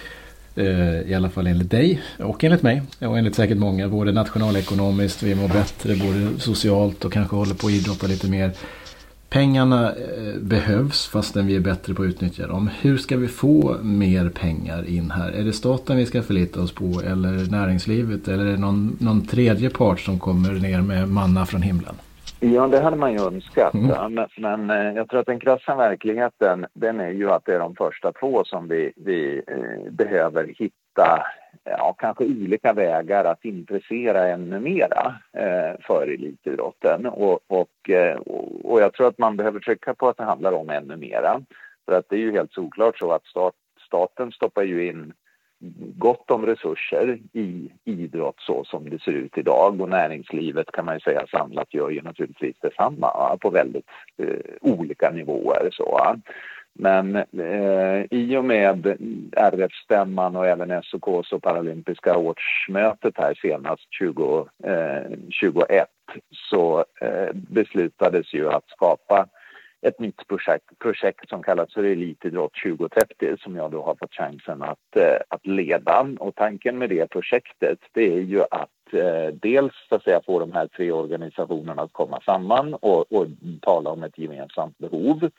eh, 0.55 1.01
i 1.11 1.13
alla 1.13 1.29
fall 1.29 1.47
enligt 1.47 1.71
dig 1.71 2.01
och 2.19 2.43
enligt 2.43 2.63
mig 2.63 2.81
och 3.01 3.17
enligt 3.17 3.35
säkert 3.35 3.57
många, 3.57 3.87
både 3.87 4.11
nationalekonomiskt, 4.11 5.23
vi 5.23 5.35
mår 5.35 5.47
bättre, 5.47 5.95
både 5.95 6.39
socialt 6.39 7.05
och 7.05 7.13
kanske 7.13 7.35
håller 7.35 7.55
på 7.55 7.67
att 7.67 7.73
idrotta 7.73 8.07
lite 8.07 8.29
mer. 8.29 8.51
Pengarna 9.29 9.89
eh, 9.89 10.39
behövs 10.41 11.07
fastän 11.07 11.47
vi 11.47 11.55
är 11.55 11.59
bättre 11.59 11.93
på 11.93 12.01
att 12.01 12.07
utnyttja 12.07 12.47
dem. 12.47 12.69
Hur 12.81 12.97
ska 12.97 13.17
vi 13.17 13.27
få 13.27 13.75
mer 13.83 14.29
pengar 14.29 14.89
in 14.89 15.11
här? 15.11 15.31
Är 15.31 15.43
det 15.43 15.53
staten 15.53 15.97
vi 15.97 16.05
ska 16.05 16.21
förlita 16.21 16.61
oss 16.61 16.75
på 16.75 17.01
eller 17.05 17.51
näringslivet 17.51 18.27
eller 18.27 18.45
är 18.45 18.51
det 18.51 18.57
någon, 18.57 18.97
någon 18.99 19.25
tredje 19.25 19.69
part 19.69 19.99
som 19.99 20.19
kommer 20.19 20.53
ner 20.53 20.81
med 20.81 21.09
manna 21.09 21.45
från 21.45 21.61
himlen? 21.61 21.95
Ja, 22.39 22.67
det 22.67 22.79
hade 22.79 22.97
man 22.97 23.13
ju 23.13 23.19
önskat. 23.19 23.73
Mm. 23.73 24.13
Men, 24.13 24.27
men, 24.37 24.69
eh, 24.69 24.93
jag 24.95 25.09
tror 25.09 25.19
att 25.19 25.25
den 25.25 25.39
krassa 25.39 25.75
verkligheten 25.75 26.65
den 26.73 26.99
är 26.99 27.11
ju 27.11 27.31
att 27.31 27.45
det 27.45 27.55
är 27.55 27.59
de 27.59 27.75
första 27.75 28.11
två 28.11 28.43
som 28.43 28.67
vi, 28.67 28.93
vi 28.95 29.41
eh, 29.47 29.91
behöver 29.91 30.53
hitta 30.57 31.23
ja, 31.63 31.95
kanske 31.99 32.23
olika 32.23 32.73
vägar 32.73 33.25
att 33.25 33.45
intressera 33.45 34.27
ännu 34.27 34.59
mera 34.59 35.15
eh, 35.33 35.85
för 35.87 36.07
elitidrotten. 36.07 37.05
Och, 37.05 37.39
och, 37.47 37.89
eh, 37.89 38.17
och 38.63 38.81
jag 38.81 38.93
tror 38.93 39.07
att 39.07 39.17
man 39.17 39.37
behöver 39.37 39.59
trycka 39.59 39.93
på 39.93 40.07
att 40.07 40.17
det 40.17 40.23
handlar 40.23 40.51
om 40.51 40.69
ännu 40.69 40.95
mera. 40.95 41.41
För 41.85 41.97
att 41.97 42.09
det 42.09 42.15
är 42.15 42.19
ju 42.19 42.31
helt 42.31 42.53
såklart 42.53 42.97
så 42.97 43.11
att 43.11 43.25
stat, 43.25 43.55
staten 43.85 44.31
stoppar 44.31 44.63
ju 44.63 44.87
in 44.87 45.13
gott 45.97 46.31
om 46.31 46.45
resurser 46.45 47.19
i 47.33 47.71
idrott 47.85 48.39
så 48.39 48.63
som 48.63 48.89
det 48.89 49.01
ser 49.01 49.11
ut 49.11 49.37
idag 49.37 49.81
och 49.81 49.89
näringslivet 49.89 50.71
kan 50.71 50.85
man 50.85 50.95
ju 50.95 50.99
säga 50.99 51.25
samlat 51.31 51.73
gör 51.73 51.89
ju 51.89 52.01
naturligtvis 52.01 52.55
detsamma 52.61 53.37
på 53.41 53.49
väldigt 53.49 53.89
eh, 54.17 54.35
olika 54.61 55.09
nivåer. 55.09 55.69
Så. 55.71 56.15
Men 56.81 57.15
eh, 57.15 58.05
i 58.11 58.37
och 58.37 58.45
med 58.45 58.97
RF-stämman 59.37 60.35
och 60.35 60.47
även 60.47 60.83
SOKs 60.83 61.31
och 61.31 61.43
paralympiska 61.43 62.17
årsmötet 62.17 63.13
här 63.17 63.33
senast 63.41 63.87
2021 64.01 65.71
eh, 65.71 65.83
så 66.31 66.85
eh, 67.01 67.29
beslutades 67.33 68.33
ju 68.33 68.49
att 68.49 68.69
skapa 68.69 69.27
ett 69.81 69.99
nytt 69.99 70.27
projekt, 70.27 70.79
projekt 70.79 71.29
som 71.29 71.43
kallas 71.43 71.73
för 71.73 71.83
Elitidrott 71.83 72.53
2030 72.63 73.35
som 73.39 73.55
jag 73.55 73.71
då 73.71 73.83
har 73.83 73.95
fått 73.95 74.13
chansen 74.13 74.61
att, 74.61 74.95
eh, 74.95 75.17
att 75.27 75.47
leda. 75.47 76.07
Och 76.19 76.35
tanken 76.35 76.77
med 76.77 76.89
det 76.89 77.09
projektet 77.09 77.79
det 77.93 78.13
är 78.13 78.21
ju 78.21 78.41
att 78.41 78.93
eh, 78.93 79.33
dels 79.41 79.73
så 79.89 79.95
att 79.95 80.03
säga, 80.03 80.21
få 80.25 80.39
de 80.39 80.51
här 80.51 80.67
tre 80.67 80.91
organisationerna 80.91 81.81
att 81.81 81.93
komma 81.93 82.21
samman 82.25 82.73
och, 82.73 83.11
och 83.11 83.27
tala 83.61 83.89
om 83.89 84.03
ett 84.03 84.17
gemensamt 84.17 84.77
behov. 84.77 85.29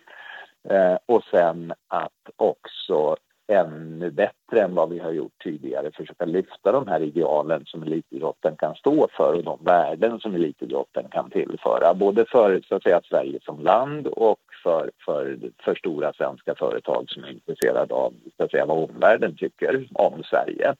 Eh, 0.69 0.97
och 1.07 1.23
sen 1.31 1.73
att 1.89 2.31
också 2.37 3.17
ännu 3.51 4.11
bättre 4.11 4.61
än 4.61 4.75
vad 4.75 4.91
vi 4.91 4.99
har 4.99 5.11
gjort 5.11 5.43
tidigare 5.43 5.91
försöka 5.91 6.25
lyfta 6.25 6.73
de 6.73 6.89
här 6.89 7.01
idealen 7.01 7.63
som 7.67 7.83
elitidrotten 7.83 8.57
kan 8.57 8.75
stå 8.75 9.09
för 9.17 9.35
och 9.35 9.45
de 9.45 9.59
värden 9.65 10.21
som 10.21 10.35
elitidrotten 10.35 11.05
kan 11.11 11.31
tillföra. 11.31 11.95
Både 11.95 12.25
för 12.25 12.61
så 12.69 12.75
att 12.75 12.83
säga, 12.83 13.01
Sverige 13.05 13.39
som 13.43 13.61
land 13.61 14.07
och 14.07 14.39
för, 14.63 14.91
för, 15.05 15.39
för 15.65 15.75
stora 15.75 16.13
svenska 16.13 16.55
företag 16.55 17.05
som 17.09 17.25
är 17.25 17.31
intresserade 17.31 17.95
av 17.95 18.15
så 18.37 18.45
att 18.45 18.51
säga, 18.51 18.67
vad 18.67 18.91
omvärlden 18.91 19.37
tycker 19.37 19.89
om 19.93 20.23
Sverige. 20.25 20.75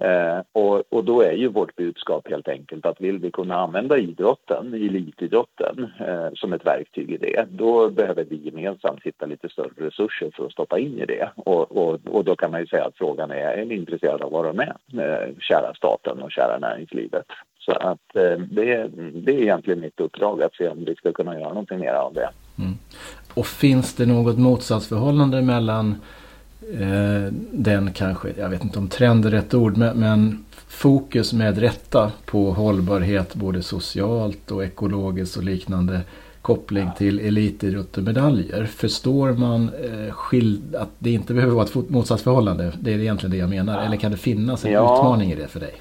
Eh, 0.00 0.40
och, 0.52 0.82
och, 0.88 1.04
då 1.04 1.22
är 1.22 1.32
ju 1.32 1.48
vårt 1.48 1.76
budskap 1.76 2.28
helt 2.28 2.48
enkelt 2.48 2.86
att 2.86 3.00
vill 3.00 3.18
vi 3.18 3.30
kunna 3.30 3.56
använda 3.56 3.98
idrotten, 3.98 4.74
elitidrotten, 4.74 5.86
eh, 6.00 6.28
som 6.34 6.52
ett 6.52 6.66
verktyg 6.66 7.10
i 7.10 7.16
det, 7.16 7.46
då 7.50 7.90
behöver 7.90 8.24
vi 8.24 8.36
gemensamt 8.36 9.02
hitta 9.02 9.26
lite 9.26 9.48
större 9.48 9.86
resurser 9.86 10.30
för 10.36 10.46
att 10.46 10.52
stoppa 10.52 10.78
in 10.78 10.98
i 10.98 11.06
det. 11.06 11.30
Och, 11.36 11.76
och, 11.76 12.00
och 12.10 12.24
då 12.24 12.36
kan 12.36 12.50
man 12.50 12.60
ju 12.60 12.66
säga 12.66 12.84
att 12.84 12.96
frågan 12.96 13.30
är, 13.30 13.36
är 13.36 13.64
ni 13.64 13.74
intresserade 13.74 14.24
av 14.24 14.36
att 14.36 14.44
vara 14.44 14.52
med, 14.52 14.76
eh, 14.92 15.34
kära 15.38 15.74
staten 15.74 16.22
och 16.22 16.32
kära 16.32 16.58
näringslivet? 16.58 17.26
Så 17.58 17.72
att 17.72 18.16
eh, 18.16 18.38
det, 18.50 18.90
det 19.14 19.32
är 19.32 19.42
egentligen 19.42 19.80
mitt 19.80 20.00
uppdrag 20.00 20.42
att 20.42 20.54
se 20.54 20.68
om 20.68 20.84
vi 20.84 20.94
ska 20.94 21.12
kunna 21.12 21.34
göra 21.34 21.48
någonting 21.48 21.78
mer 21.78 21.92
av 21.92 22.14
det. 22.14 22.28
Mm. 22.58 22.74
Och 23.34 23.46
finns 23.46 23.94
det 23.94 24.06
något 24.06 24.38
motsatsförhållande 24.38 25.42
mellan 25.42 25.94
den 27.50 27.92
kanske, 27.92 28.28
jag 28.38 28.48
vet 28.48 28.64
inte 28.64 28.78
om 28.78 28.88
trend 28.88 29.26
är 29.26 29.30
rätt 29.30 29.54
ord, 29.54 29.76
men, 29.76 30.44
fokus 30.68 31.32
med 31.32 31.58
rätta 31.58 32.12
på 32.26 32.50
hållbarhet 32.50 33.34
både 33.34 33.62
socialt 33.62 34.50
och 34.50 34.64
ekologiskt 34.64 35.36
och 35.36 35.44
liknande 35.44 36.00
koppling 36.42 36.90
till 36.96 37.20
elitidrott 37.20 37.96
och 37.96 38.02
medaljer. 38.02 38.64
Förstår 38.64 39.32
man 39.32 39.62
eh, 39.62 40.12
skild, 40.12 40.76
att 40.76 40.90
det 40.98 41.10
inte 41.10 41.34
behöver 41.34 41.54
vara 41.54 41.64
ett 41.64 41.90
motsatsförhållande? 41.90 42.72
Det 42.80 42.94
är 42.94 42.98
egentligen 42.98 43.30
det 43.30 43.36
jag 43.36 43.50
menar. 43.50 43.82
Eller 43.82 43.96
kan 43.96 44.10
det 44.10 44.16
finnas 44.16 44.64
en 44.64 44.72
ja. 44.72 44.98
utmaning 44.98 45.32
i 45.32 45.34
det 45.34 45.48
för 45.48 45.60
dig? 45.60 45.74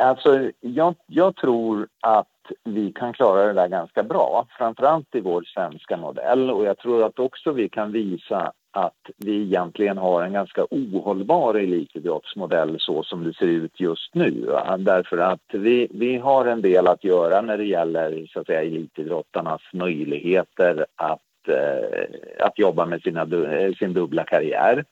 Alltså, 0.00 0.50
jag, 0.60 0.94
jag 1.06 1.36
tror 1.36 1.88
att 2.00 2.26
vi 2.64 2.92
kan 2.92 3.12
klara 3.12 3.46
det 3.46 3.52
där 3.52 3.68
ganska 3.68 4.02
bra, 4.02 4.46
framförallt 4.58 5.14
i 5.14 5.20
vår 5.20 5.42
svenska 5.54 5.96
modell. 5.96 6.50
Och 6.50 6.64
jag 6.64 6.78
tror 6.78 7.04
att 7.04 7.18
också 7.18 7.52
vi 7.52 7.68
kan 7.68 7.92
visa 7.92 8.52
att 8.72 9.10
vi 9.16 9.42
egentligen 9.42 9.98
har 9.98 10.22
en 10.22 10.32
ganska 10.32 10.66
ohållbar 10.70 11.54
elitidrottsmodell 11.54 12.76
så 12.78 13.02
som 13.02 13.24
det 13.24 13.34
ser 13.34 13.46
ut 13.46 13.80
just 13.80 14.14
nu. 14.14 14.46
Därför 14.78 15.18
att 15.18 15.44
vi, 15.52 15.88
vi 15.90 16.16
har 16.16 16.46
en 16.46 16.62
del 16.62 16.86
att 16.86 17.04
göra 17.04 17.40
när 17.40 17.58
det 17.58 17.64
gäller 17.64 18.26
så 18.32 18.40
att 18.40 18.46
säga, 18.46 18.62
elitidrottarnas 18.62 19.62
möjligheter 19.72 20.86
att, 20.96 21.48
eh, 21.48 22.46
att 22.46 22.58
jobba 22.58 22.86
med 22.86 23.02
sina, 23.02 23.22
eh, 23.22 23.74
sin 23.74 23.92
dubbla 23.92 24.24
karriär 24.24 24.84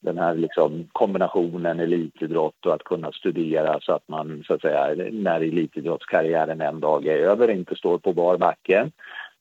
den 0.00 0.18
här 0.18 0.34
liksom 0.34 0.88
kombinationen 0.92 1.80
elitidrott 1.80 2.66
och 2.66 2.74
att 2.74 2.84
kunna 2.84 3.12
studera 3.12 3.80
så 3.80 3.92
att 3.92 4.08
man 4.08 4.42
så 4.46 4.54
att 4.54 4.60
säga 4.60 5.10
när 5.12 5.40
elitidrottskarriären 5.40 6.60
en 6.60 6.80
dag 6.80 7.06
är 7.06 7.16
över 7.16 7.50
inte 7.50 7.74
står 7.74 7.98
på 7.98 8.12
bar 8.12 8.36
backe 8.36 8.90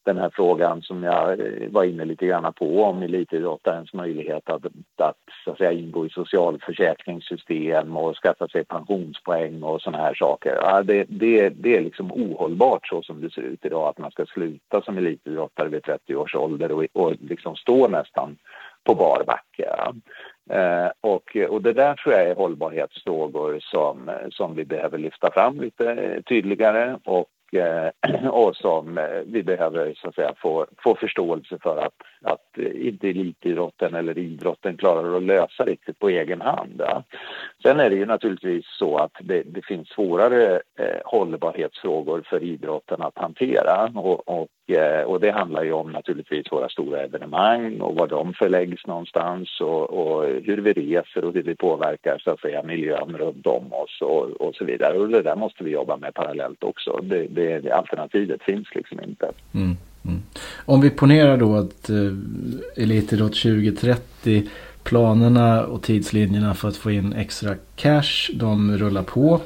den 0.06 0.18
här 0.18 0.30
frågan 0.34 0.82
som 0.82 1.04
jag 1.04 1.40
eh, 1.40 1.70
var 1.70 1.84
inne 1.84 2.06
lite 2.06 2.26
grann 2.26 2.54
på 2.54 2.84
om 2.84 3.04
elitidrottarens 3.04 3.94
möjlighet 3.94 4.50
att, 4.50 4.66
att, 4.98 5.18
så 5.46 5.52
att 5.52 5.58
säga, 5.58 5.72
ingå 5.72 6.06
i 6.06 6.10
socialförsäkringssystem 6.10 7.98
och 7.98 8.16
skaffa 8.16 8.48
sig 8.48 8.66
pensionspoäng 8.66 9.64
och 9.64 9.82
såna 9.82 9.98
här 9.98 10.14
saker. 10.14 10.58
Ja, 10.62 10.84
det, 10.84 11.06
det, 11.10 11.50
det 11.50 11.78
är 11.78 11.82
liksom 11.82 12.12
ohållbart 12.12 12.88
så 12.88 13.02
som 13.02 13.22
det 13.22 13.34
ser 13.34 13.42
ut 13.42 13.66
idag 13.66 13.88
att 13.88 13.98
man 13.98 14.12
ska 14.12 14.26
sluta 14.26 14.82
som 14.82 14.98
elitidrottare 14.98 15.70
vid 15.70 15.84
30 15.84 16.16
års 16.16 16.36
ålder 16.36 16.72
och, 16.72 16.86
och 16.94 17.16
liksom 17.20 17.56
stå 17.56 17.88
nästan 17.88 18.38
på 18.84 18.96
bar 18.96 19.24
backe. 19.28 19.70
Eh, 20.50 20.92
och, 21.02 21.38
och 21.50 21.62
det 21.62 21.74
där 21.74 21.94
tror 21.94 22.16
jag 22.16 22.28
är 22.28 22.36
hållbarhetsfrågor 22.36 23.60
som, 23.60 24.12
som 24.32 24.56
vi 24.56 24.66
behöver 24.66 24.98
lyfta 24.98 25.32
fram 25.32 25.62
lite 25.62 26.22
tydligare 26.26 26.98
och 27.04 27.26
Eh, 27.52 28.30
och 28.30 28.56
som 28.56 28.98
eh, 28.98 29.22
vi 29.26 29.44
behöver 29.44 29.94
så 29.94 30.08
att 30.08 30.16
säga, 30.16 30.34
få, 30.38 30.66
få 30.84 30.96
förståelse 30.96 31.58
för 31.62 31.78
att, 31.78 31.94
att 32.22 32.58
eh, 32.58 32.88
inte 32.88 33.10
elitidrotten 33.10 33.96
eller 33.96 34.18
idrotten 34.18 34.78
klarar 34.78 35.18
att 35.18 35.24
lösa 35.24 35.64
riktigt 35.66 36.00
på 36.00 36.10
egen 36.10 36.42
hand. 36.42 36.74
Ja. 36.78 37.04
Sen 37.64 37.80
är 37.80 37.90
det 37.90 37.96
ju 37.96 38.06
naturligtvis 38.06 38.66
så 38.80 38.98
att 38.98 39.12
det, 39.22 39.44
det 39.46 39.66
finns 39.66 39.90
svårare 39.90 40.62
eh, 40.80 41.02
hållbarhetsfrågor 41.06 42.24
för 42.30 42.44
idrotten 42.44 43.02
att 43.02 43.18
hantera 43.18 43.92
och, 43.96 44.30
och, 44.30 44.76
eh, 44.76 45.04
och, 45.04 45.20
det 45.20 45.32
handlar 45.32 45.64
ju 45.64 45.72
om 45.72 45.92
naturligtvis 45.92 46.52
våra 46.52 46.70
stora 46.70 47.02
evenemang 47.02 47.82
och 47.82 47.96
var 47.96 48.08
de 48.08 48.34
förläggs 48.34 48.88
någonstans 48.88 49.62
och, 49.62 49.90
och 49.90 50.24
hur 50.24 50.58
vi 50.58 50.74
reser 50.74 51.26
och 51.26 51.34
hur 51.34 51.44
vi 51.44 51.56
påverkar 51.56 52.18
så 52.24 52.32
att 52.32 52.40
säga, 52.40 52.64
miljön 52.64 53.18
runt 53.18 53.48
om 53.48 53.74
oss 53.74 54.02
och, 54.02 54.42
och 54.42 54.56
så 54.56 54.66
vidare. 54.66 54.98
Och 54.98 55.10
det 55.10 55.22
där 55.22 55.36
måste 55.36 55.64
vi 55.64 55.72
jobba 55.72 55.98
med 55.98 56.14
parallellt 56.14 56.64
också. 56.64 57.00
Det, 57.04 57.28
det, 57.28 57.72
alternativet 57.72 58.44
finns 58.44 58.68
liksom 58.76 59.00
inte. 59.02 59.32
Mm. 59.54 59.76
Mm. 60.06 60.22
Om 60.66 60.82
vi 60.82 60.90
ponerar 60.90 61.38
då 61.38 61.56
att 61.56 61.90
eh, 61.90 62.84
Elitidrott 62.84 63.36
2030 63.36 64.50
Planerna 64.84 65.66
och 65.66 65.82
tidslinjerna 65.82 66.54
för 66.54 66.68
att 66.68 66.78
få 66.78 66.92
in 66.92 67.14
extra 67.14 67.56
cash, 67.76 68.32
de 68.34 68.78
rullar 68.78 69.04
på, 69.04 69.42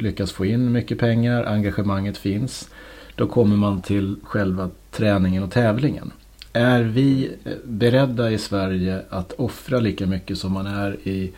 lyckas 0.00 0.32
få 0.32 0.46
in 0.46 0.72
mycket 0.72 0.98
pengar, 0.98 1.44
engagemanget 1.44 2.18
finns. 2.18 2.68
Då 3.14 3.26
kommer 3.26 3.56
man 3.56 3.82
till 3.82 4.16
själva 4.22 4.70
träningen 4.90 5.42
och 5.42 5.50
tävlingen. 5.50 6.12
Är 6.52 6.82
vi 6.82 7.30
eh, 7.44 7.52
beredda 7.64 8.30
i 8.30 8.38
Sverige 8.38 9.02
att 9.08 9.32
offra 9.32 9.80
lika 9.80 10.06
mycket 10.06 10.38
som 10.38 10.52
man 10.52 10.66
är 10.66 11.08
i 11.08 11.32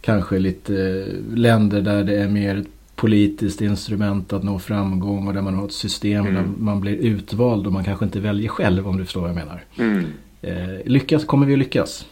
kanske 0.00 0.38
lite 0.38 0.74
eh, 0.74 1.36
länder 1.36 1.80
där 1.80 2.04
det 2.04 2.16
är 2.16 2.28
mer 2.28 2.56
ett 2.56 2.75
politiskt 2.96 3.60
instrument 3.60 4.32
att 4.32 4.44
nå 4.44 4.58
framgång 4.58 5.28
och 5.28 5.34
där 5.34 5.42
man 5.42 5.54
har 5.54 5.64
ett 5.64 5.72
system 5.72 6.26
mm. 6.26 6.34
där 6.34 6.42
man 6.58 6.80
blir 6.80 6.96
utvald 6.96 7.66
och 7.66 7.72
man 7.72 7.84
kanske 7.84 8.04
inte 8.04 8.20
väljer 8.20 8.48
själv 8.48 8.88
om 8.88 8.96
du 8.96 9.04
förstår 9.04 9.20
vad 9.20 9.30
jag 9.30 9.36
menar. 9.36 9.60
Mm. 9.78 10.04
Eh, 10.42 10.84
lyckas, 10.84 11.24
kommer 11.24 11.46
vi 11.46 11.52
att 11.52 11.58
lyckas? 11.58 12.08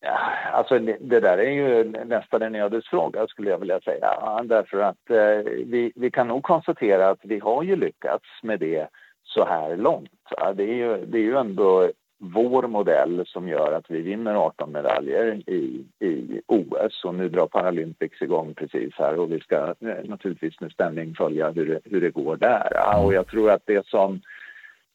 Ja, 0.00 0.18
alltså 0.52 0.78
det, 0.78 0.96
det, 1.00 1.20
där 1.20 1.38
är 1.38 1.50
ju 1.50 1.84
nästan 2.04 2.42
en 2.42 2.54
ödesfråga 2.54 3.26
skulle 3.26 3.50
jag 3.50 3.58
vilja 3.58 3.80
säga. 3.80 4.14
Ja, 4.20 4.42
därför 4.44 4.80
att 4.80 5.10
eh, 5.10 5.52
vi, 5.66 5.92
vi 5.94 6.10
kan 6.10 6.28
nog 6.28 6.42
konstatera 6.42 7.10
att 7.10 7.20
vi 7.22 7.38
har 7.38 7.62
ju 7.62 7.76
lyckats 7.76 8.24
med 8.42 8.60
det 8.60 8.88
så 9.24 9.44
här 9.44 9.76
långt. 9.76 10.10
Ja, 10.36 10.52
det, 10.52 10.62
är 10.62 10.74
ju, 10.74 11.06
det 11.06 11.18
är 11.18 11.22
ju 11.22 11.36
ändå 11.36 11.90
vår 12.18 12.68
modell 12.68 13.22
som 13.26 13.48
gör 13.48 13.72
att 13.72 13.90
vi 13.90 14.00
vinner 14.00 14.34
18 14.34 14.72
medaljer 14.72 15.50
i, 15.50 15.84
i 16.00 16.40
OS 16.46 17.04
och 17.04 17.14
nu 17.14 17.28
drar 17.28 17.46
Paralympics 17.46 18.22
igång 18.22 18.54
precis 18.54 18.94
här 18.94 19.18
och 19.18 19.32
vi 19.32 19.40
ska 19.40 19.74
eh, 19.80 20.04
naturligtvis 20.04 20.60
med 20.60 20.72
spänning 20.72 21.14
följa 21.14 21.50
hur 21.50 21.66
det, 21.66 21.80
hur 21.84 22.00
det 22.00 22.10
går 22.10 22.36
där. 22.36 22.72
Ah, 22.74 23.04
och 23.04 23.14
jag 23.14 23.26
tror 23.26 23.50
att 23.50 23.62
det 23.64 23.86
som, 23.86 24.20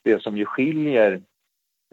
det 0.03 0.21
som 0.21 0.37
ju 0.37 0.45
skiljer 0.45 1.21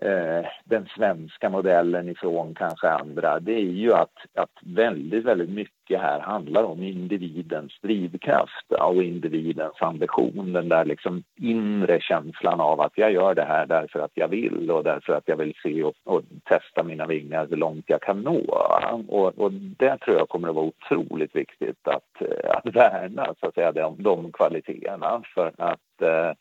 eh, 0.02 0.46
den 0.64 0.88
svenska 0.96 1.50
modellen 1.50 2.08
ifrån 2.08 2.54
kanske 2.54 2.88
andra, 2.88 3.40
det 3.40 3.52
är 3.52 3.72
ju 3.72 3.92
att, 3.92 4.16
att 4.34 4.50
väldigt, 4.62 5.24
väldigt 5.24 5.50
mycket 5.50 6.00
här 6.00 6.20
handlar 6.20 6.62
om 6.62 6.82
individens 6.82 7.72
drivkraft 7.82 8.72
och 8.72 9.02
individens 9.02 9.82
ambition. 9.82 10.52
Den 10.52 10.68
där 10.68 10.84
liksom 10.84 11.22
inre 11.36 12.00
känslan 12.00 12.60
av 12.60 12.80
att 12.80 12.92
jag 12.94 13.12
gör 13.12 13.34
det 13.34 13.44
här 13.44 13.66
därför 13.66 14.00
att 14.00 14.10
jag 14.14 14.28
vill 14.28 14.70
och 14.70 14.84
därför 14.84 15.12
att 15.12 15.28
jag 15.28 15.36
vill 15.36 15.54
se 15.62 15.82
och, 15.82 15.94
och 16.04 16.22
testa 16.44 16.82
mina 16.82 17.06
vingar 17.06 17.46
hur 17.50 17.56
långt 17.56 17.84
jag 17.86 18.02
kan 18.02 18.20
nå. 18.20 18.40
Och, 19.08 19.38
och 19.38 19.52
det 19.52 19.98
tror 19.98 20.16
jag 20.16 20.28
kommer 20.28 20.48
att 20.48 20.54
vara 20.54 20.66
otroligt 20.66 21.36
viktigt 21.36 21.88
att, 21.88 22.22
eh, 22.22 22.50
att 22.50 22.76
värna 22.76 23.34
så 23.40 23.46
att 23.46 23.54
säga, 23.54 23.72
de, 23.72 24.02
de 24.02 24.32
kvaliteterna 24.32 25.22
för 25.34 25.52
att 25.58 26.02
eh, 26.02 26.32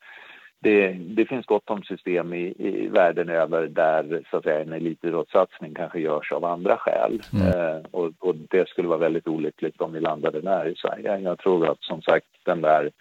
det, 0.59 0.91
det, 0.91 1.25
finns 1.25 1.45
gott 1.45 1.69
om 1.69 1.83
system 1.83 2.33
i, 2.33 2.53
i 2.57 2.87
världen 2.87 3.29
över 3.29 3.67
där 3.67 4.23
så 4.31 4.37
att 4.37 4.43
säga, 4.43 4.61
en 4.61 4.73
elitidrottssatsning 4.73 5.73
kanske 5.73 5.99
görs 5.99 6.31
av 6.31 6.45
andra 6.45 6.77
skäl. 6.77 7.21
Mm. 7.33 7.47
Eh, 7.47 7.81
och, 7.91 8.11
och, 8.19 8.35
det 8.35 8.67
skulle 8.67 8.87
vara 8.87 8.99
väldigt 8.99 9.27
olyckligt 9.27 9.81
om 9.81 9.93
vi 9.93 9.99
landade 9.99 10.41
där 10.41 10.67
i 10.67 10.75
Sverige. 10.75 11.17
Jag 11.17 11.39
tror 11.39 11.71
att 11.71 11.83
som 11.83 12.01
sagt 12.01 12.25
den 12.45 12.61
där, 12.61 12.91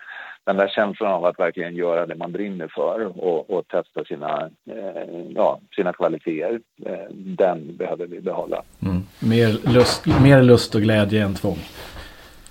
den 0.45 0.57
där 0.57 0.69
känslan 0.69 1.13
av 1.13 1.25
att 1.25 1.39
verkligen 1.39 1.77
göra 1.77 2.07
det 2.07 2.15
man 2.15 2.33
brinner 2.33 2.69
för 2.69 3.25
och, 3.25 3.51
och 3.51 3.69
testa 3.69 4.05
sina, 4.05 4.51
eh, 4.71 5.21
ja, 5.35 5.61
sina 5.77 5.93
kvaliteter, 5.93 6.61
eh, 6.87 7.11
den 7.11 7.77
behöver 7.77 8.07
vi 8.07 8.21
behålla. 8.21 8.63
Mm. 8.83 9.03
Mer, 9.31 9.75
lust, 9.75 10.07
mer 10.23 10.43
lust 10.43 10.75
och 10.75 10.81
glädje 10.81 11.25
än 11.25 11.35
tvång. 11.35 11.59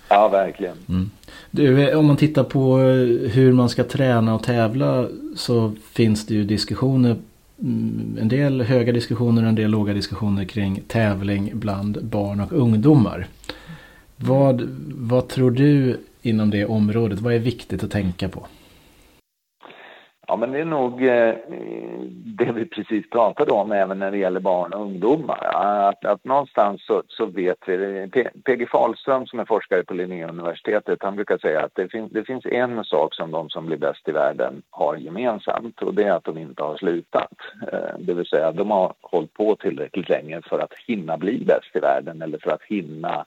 Ja, 0.09 0.27
verkligen. 0.27 0.77
Mm. 0.89 1.11
Du, 1.51 1.89
eh, 1.89 1.99
om 1.99 2.05
man 2.05 2.17
tittar 2.17 2.43
på 2.43 2.79
eh, 2.79 3.31
hur 3.31 3.53
man 3.53 3.69
ska 3.69 3.83
träna 3.83 4.35
och 4.35 4.43
tävla 4.43 5.07
så 5.35 5.73
finns 5.91 6.25
det 6.25 6.33
ju 6.33 6.43
diskussioner 6.43 7.15
mm, 7.61 8.17
en 8.21 8.27
del 8.27 8.61
höga 8.61 8.91
diskussioner 8.91 9.43
och 9.43 9.49
en 9.49 9.55
del 9.55 9.71
låga 9.71 9.93
diskussioner 9.93 10.45
kring 10.45 10.81
tävling 10.87 11.51
bland 11.53 12.05
barn 12.05 12.39
och 12.39 12.53
ungdomar. 12.53 13.27
Vad, 14.17 14.61
vad 14.87 15.27
tror 15.27 15.51
du 15.51 15.99
inom 16.21 16.49
det 16.49 16.65
området? 16.65 17.19
Vad 17.19 17.33
är 17.33 17.39
viktigt 17.39 17.83
att 17.83 17.91
tänka 17.91 18.29
på? 18.29 18.47
Ja, 20.27 20.35
men 20.35 20.51
det 20.51 20.59
är 20.59 20.65
nog 20.65 21.05
eh, 21.07 21.35
det 22.37 22.51
vi 22.51 22.65
precis 22.65 23.09
pratade 23.09 23.51
om 23.51 23.71
även 23.71 23.99
när 23.99 24.11
det 24.11 24.17
gäller 24.17 24.39
barn 24.39 24.73
och 24.73 24.81
ungdomar. 24.81 25.39
Att, 25.89 26.05
att 26.05 26.25
någonstans 26.25 26.85
så, 26.85 27.03
så 27.07 27.25
vet 27.25 27.57
vi, 27.67 28.07
PG 28.45 28.69
Fahlström 28.69 29.25
som 29.25 29.39
är 29.39 29.45
forskare 29.45 29.83
på 29.83 29.93
Linnéuniversitetet, 29.93 31.03
han 31.03 31.15
brukar 31.15 31.37
säga 31.37 31.61
att 31.61 31.75
det, 31.75 31.89
fin, 31.89 32.09
det 32.11 32.23
finns 32.23 32.45
en 32.45 32.83
sak 32.83 33.13
som 33.13 33.31
de 33.31 33.49
som 33.49 33.65
blir 33.65 33.77
bäst 33.77 34.07
i 34.07 34.11
världen 34.11 34.61
har 34.69 34.95
gemensamt 34.95 35.81
och 35.81 35.93
det 35.93 36.03
är 36.03 36.11
att 36.11 36.23
de 36.23 36.37
inte 36.37 36.63
har 36.63 36.77
slutat. 36.77 37.33
Eh, 37.71 37.99
det 37.99 38.13
vill 38.13 38.27
säga, 38.27 38.51
de 38.51 38.71
har 38.71 38.93
hållit 39.01 39.33
på 39.33 39.55
tillräckligt 39.55 40.09
länge 40.09 40.41
för 40.41 40.59
att 40.59 40.73
hinna 40.87 41.17
bli 41.17 41.45
bäst 41.45 41.75
i 41.75 41.79
världen 41.79 42.21
eller 42.21 42.37
för 42.37 42.51
att 42.51 42.63
hinna 42.63 43.25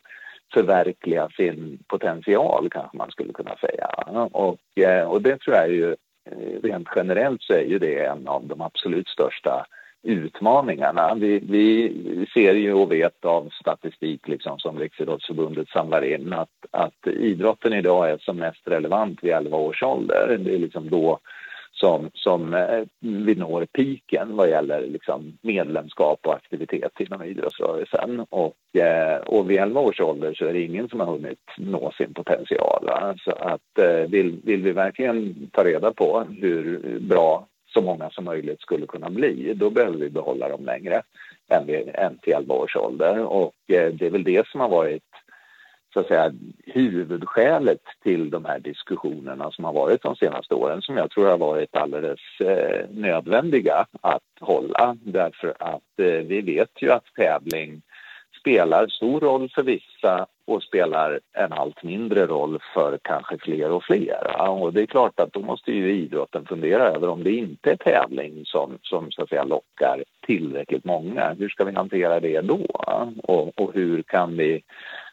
förverkliga 0.52 1.28
sin 1.28 1.78
potential 1.86 2.68
kanske 2.70 2.96
man 2.96 3.10
skulle 3.10 3.32
kunna 3.32 3.56
säga. 3.56 3.86
Och, 4.32 4.78
eh, 4.78 5.08
och 5.08 5.22
det 5.22 5.40
tror 5.40 5.56
jag 5.56 5.64
är 5.64 5.72
ju 5.72 5.96
Eh, 6.32 6.62
rent 6.62 6.88
generellt 6.96 7.42
så 7.42 7.52
är 7.52 7.64
ju 7.64 7.78
det 7.78 8.04
en 8.04 8.28
av 8.28 8.46
de 8.46 8.60
absolut 8.60 9.08
största 9.08 9.66
utmaningarna. 10.02 11.14
Vi, 11.14 11.38
vi 11.38 12.26
ser 12.34 12.54
ju 12.54 12.72
och 12.72 12.92
vet 12.92 13.24
av 13.24 13.48
statistik 13.60 14.28
liksom 14.28 14.58
som 14.58 14.78
Riksidrottsförbundet 14.78 15.68
samlar 15.68 16.04
in 16.04 16.32
att, 16.32 16.48
att 16.70 17.06
idrotten 17.06 17.72
idag 17.72 18.10
är 18.10 18.18
som 18.18 18.36
mest 18.36 18.68
relevant 18.68 19.18
vid 19.22 19.32
11 19.32 19.56
års 19.56 19.82
ålder. 19.82 20.38
Det 20.40 20.54
är 20.54 20.58
liksom 20.58 20.90
då 20.90 21.18
som, 21.80 22.10
som 22.14 22.54
eh, 22.54 22.82
vi 23.00 23.34
når 23.34 23.66
piken 23.66 24.36
vad 24.36 24.50
gäller 24.50 24.80
liksom 24.80 25.38
medlemskap 25.42 26.20
och 26.26 26.34
aktivitet 26.34 27.00
inom 27.00 27.22
idrottsrörelsen. 27.22 28.20
Och, 28.30 28.80
eh, 28.80 29.16
och 29.16 29.50
vid 29.50 29.58
11 29.58 29.80
års 29.80 30.00
ålder 30.00 30.34
så 30.34 30.44
är 30.44 30.52
det 30.52 30.62
ingen 30.62 30.88
som 30.88 31.00
har 31.00 31.06
hunnit 31.06 31.38
nå 31.56 31.92
sin 31.96 32.14
potential. 32.14 32.90
Så 33.24 33.30
att 33.30 33.78
eh, 33.78 34.10
vill, 34.10 34.40
vill 34.44 34.62
vi 34.62 34.72
verkligen 34.72 35.50
ta 35.52 35.64
reda 35.64 35.92
på 35.92 36.24
hur 36.40 36.98
bra 37.00 37.46
så 37.74 37.80
många 37.80 38.10
som 38.10 38.24
möjligt 38.24 38.60
skulle 38.60 38.86
kunna 38.86 39.10
bli, 39.10 39.54
då 39.54 39.70
behöver 39.70 39.98
vi 39.98 40.10
behålla 40.10 40.48
dem 40.48 40.64
längre 40.64 41.02
än, 41.48 41.66
vid, 41.66 41.90
än 41.94 42.18
till 42.18 42.32
11 42.32 42.54
års 42.54 42.76
ålder. 42.76 43.24
Och 43.24 43.54
eh, 43.68 43.92
det 43.92 44.06
är 44.06 44.10
väl 44.10 44.24
det 44.24 44.46
som 44.46 44.60
har 44.60 44.68
varit 44.68 45.02
så 45.98 46.02
att 46.02 46.08
säga, 46.08 46.32
huvudskälet 46.66 47.80
till 48.02 48.30
de 48.30 48.44
här 48.44 48.58
diskussionerna 48.58 49.50
som 49.50 49.64
har 49.64 49.72
varit 49.72 50.02
de 50.02 50.16
senaste 50.16 50.54
åren 50.54 50.82
som 50.82 50.96
jag 50.96 51.10
tror 51.10 51.26
har 51.26 51.38
varit 51.38 51.76
alldeles 51.76 52.20
eh, 52.40 52.86
nödvändiga 52.90 53.86
att 54.00 54.22
hålla 54.40 54.96
därför 55.00 55.54
att 55.58 55.98
eh, 55.98 56.06
vi 56.06 56.40
vet 56.40 56.82
ju 56.82 56.90
att 56.90 57.04
tävling 57.16 57.82
spelar 58.40 58.86
stor 58.88 59.20
roll 59.20 59.50
för 59.54 59.62
vissa 59.62 60.26
och 60.46 60.62
spelar 60.62 61.20
en 61.32 61.52
allt 61.52 61.82
mindre 61.82 62.26
roll 62.26 62.58
för 62.74 62.98
kanske 63.02 63.38
fler 63.38 63.70
och 63.70 63.84
fler. 63.84 64.50
Och 64.50 64.72
det 64.72 64.82
är 64.82 64.86
klart 64.86 65.20
att 65.20 65.32
då 65.32 65.40
måste 65.40 65.72
ju 65.72 65.92
idrotten 65.92 66.46
fundera 66.46 66.82
över 66.82 67.08
om 67.08 67.24
det 67.24 67.32
inte 67.32 67.70
är 67.70 67.76
tävling 67.76 68.42
som, 68.44 68.78
som 68.82 69.10
så 69.10 69.22
att 69.22 69.28
säga 69.28 69.44
lockar 69.44 70.04
tillräckligt 70.26 70.84
många. 70.84 71.34
Hur 71.38 71.48
ska 71.48 71.64
vi 71.64 71.72
hantera 71.72 72.20
det 72.20 72.40
då? 72.40 72.64
Och, 73.22 73.60
och 73.60 73.74
hur 73.74 74.02
kan 74.02 74.36
vi 74.36 74.62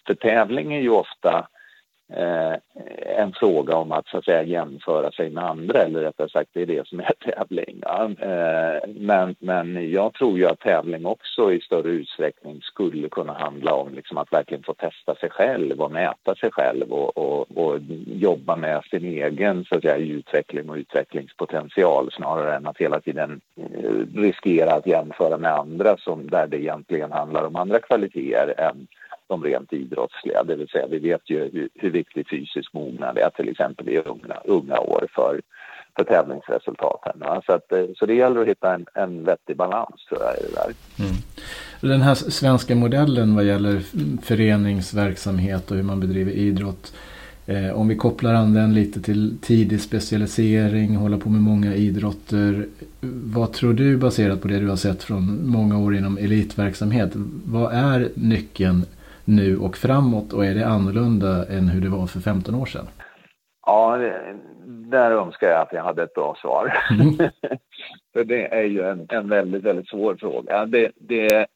för 0.07 0.13
tävling 0.13 0.73
är 0.73 0.81
ju 0.81 0.89
ofta 0.89 1.47
eh, 2.13 2.53
en 3.17 3.33
fråga 3.33 3.75
om 3.75 3.91
att 3.91 4.07
så 4.07 4.17
att 4.17 4.25
säga 4.25 4.43
jämföra 4.43 5.11
sig 5.11 5.29
med 5.29 5.43
andra 5.43 5.79
eller 5.79 5.99
rättare 5.99 6.29
sagt 6.29 6.49
det 6.53 6.61
är 6.61 6.65
det 6.65 6.87
som 6.87 6.99
är 6.99 7.11
tävling. 7.19 7.79
Ja. 7.81 8.09
Eh, 8.19 8.89
men, 8.95 9.35
men 9.39 9.91
jag 9.91 10.13
tror 10.13 10.37
ju 10.37 10.45
att 10.45 10.59
tävling 10.59 11.05
också 11.05 11.53
i 11.53 11.61
större 11.61 11.89
utsträckning 11.89 12.61
skulle 12.61 13.09
kunna 13.09 13.33
handla 13.33 13.73
om 13.73 13.93
liksom 13.93 14.17
att 14.17 14.33
verkligen 14.33 14.63
få 14.63 14.73
testa 14.73 15.15
sig 15.15 15.29
själv 15.29 15.81
och 15.81 15.91
mäta 15.91 16.35
sig 16.35 16.51
själv 16.51 16.91
och, 16.91 17.17
och, 17.17 17.57
och 17.57 17.79
jobba 18.07 18.55
med 18.55 18.83
sin 18.83 19.05
egen 19.05 19.65
så 19.65 19.75
att 19.75 19.81
säga, 19.81 19.97
utveckling 19.97 20.69
och 20.69 20.75
utvecklingspotential 20.75 22.11
snarare 22.11 22.55
än 22.55 22.67
att 22.67 22.77
hela 22.77 22.99
tiden 23.01 23.41
eh, 23.57 24.19
riskera 24.21 24.73
att 24.73 24.87
jämföra 24.87 25.37
med 25.37 25.51
andra 25.51 25.97
som 25.97 26.27
där 26.27 26.47
det 26.47 26.57
egentligen 26.57 27.11
handlar 27.11 27.43
om 27.43 27.55
andra 27.55 27.79
kvaliteter 27.79 28.53
än 28.57 28.87
de 29.27 29.43
rent 29.43 29.73
idrottsliga. 29.73 30.43
Det 30.43 30.55
vill 30.55 30.67
säga 30.67 30.87
vi 30.87 30.99
vet 30.99 31.29
ju 31.29 31.39
hur, 31.39 31.69
hur 31.73 31.91
viktig 31.91 32.29
fysisk 32.29 32.73
mognad 32.73 33.17
är 33.17 33.29
till 33.29 33.49
exempel 33.49 33.89
i 33.89 33.97
unga, 33.97 34.35
unga 34.45 34.79
år 34.79 35.07
för, 35.15 35.41
för 35.95 36.03
tävlingsresultaten. 36.03 37.23
Så, 37.45 37.53
att, 37.53 37.71
eh, 37.71 37.85
så 37.95 38.05
det 38.05 38.13
gäller 38.13 38.41
att 38.41 38.47
hitta 38.47 38.73
en, 38.73 38.85
en 38.93 39.23
vettig 39.23 39.57
balans 39.57 40.05
tror 40.09 40.21
jag 40.21 40.33
i 40.37 40.41
det 40.41 40.55
där. 40.55 40.73
Mm. 41.05 41.15
Den 41.81 42.01
här 42.01 42.15
svenska 42.15 42.75
modellen 42.75 43.35
vad 43.35 43.43
gäller 43.43 43.79
föreningsverksamhet 44.21 45.71
och 45.71 45.77
hur 45.77 45.83
man 45.83 45.99
bedriver 45.99 46.31
idrott. 46.31 46.93
Eh, 47.47 47.79
om 47.79 47.87
vi 47.87 47.95
kopplar 47.95 48.33
an 48.33 48.53
den 48.53 48.73
lite 48.73 49.01
till 49.01 49.37
tidig 49.41 49.81
specialisering, 49.81 50.95
hålla 50.95 51.17
på 51.17 51.29
med 51.29 51.41
många 51.41 51.75
idrotter. 51.75 52.67
Vad 53.25 53.53
tror 53.53 53.73
du 53.73 53.97
baserat 53.97 54.41
på 54.41 54.47
det 54.47 54.59
du 54.59 54.69
har 54.69 54.75
sett 54.75 55.03
från 55.03 55.47
många 55.47 55.77
år 55.77 55.95
inom 55.95 56.17
elitverksamhet? 56.17 57.11
Vad 57.45 57.73
är 57.73 58.09
nyckeln 58.15 58.85
nu 59.25 59.57
och 59.57 59.77
framåt 59.77 60.33
och 60.33 60.45
är 60.45 60.55
det 60.55 60.67
annorlunda 60.67 61.45
än 61.45 61.67
hur 61.67 61.81
det 61.81 61.89
var 61.89 62.07
för 62.07 62.19
15 62.19 62.55
år 62.55 62.65
sedan? 62.65 62.87
Ja, 63.65 63.97
det, 63.97 64.35
där 64.65 65.11
önskar 65.11 65.47
jag 65.47 65.61
att 65.61 65.73
jag 65.73 65.83
hade 65.83 66.03
ett 66.03 66.13
bra 66.13 66.37
svar. 66.41 66.77
Mm. 66.91 67.17
för 68.13 68.23
det 68.23 68.53
är 68.53 68.63
ju 68.63 68.81
en, 68.81 69.07
en 69.09 69.29
väldigt, 69.29 69.63
väldigt 69.63 69.87
svår 69.87 70.15
fråga. 70.15 70.65
Det, 70.65 70.91
det, 70.95 71.47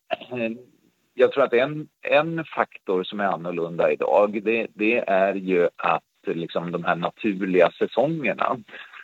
jag 1.14 1.32
tror 1.32 1.44
att 1.44 1.54
en, 1.54 1.88
en 2.02 2.46
faktor 2.56 3.04
som 3.04 3.20
är 3.20 3.26
annorlunda 3.26 3.92
idag 3.92 4.42
det, 4.44 4.68
det 4.74 5.10
är 5.10 5.34
ju 5.34 5.70
att 5.76 6.04
liksom 6.26 6.72
de 6.72 6.84
här 6.84 6.96
naturliga 6.96 7.72
säsongerna 7.72 8.58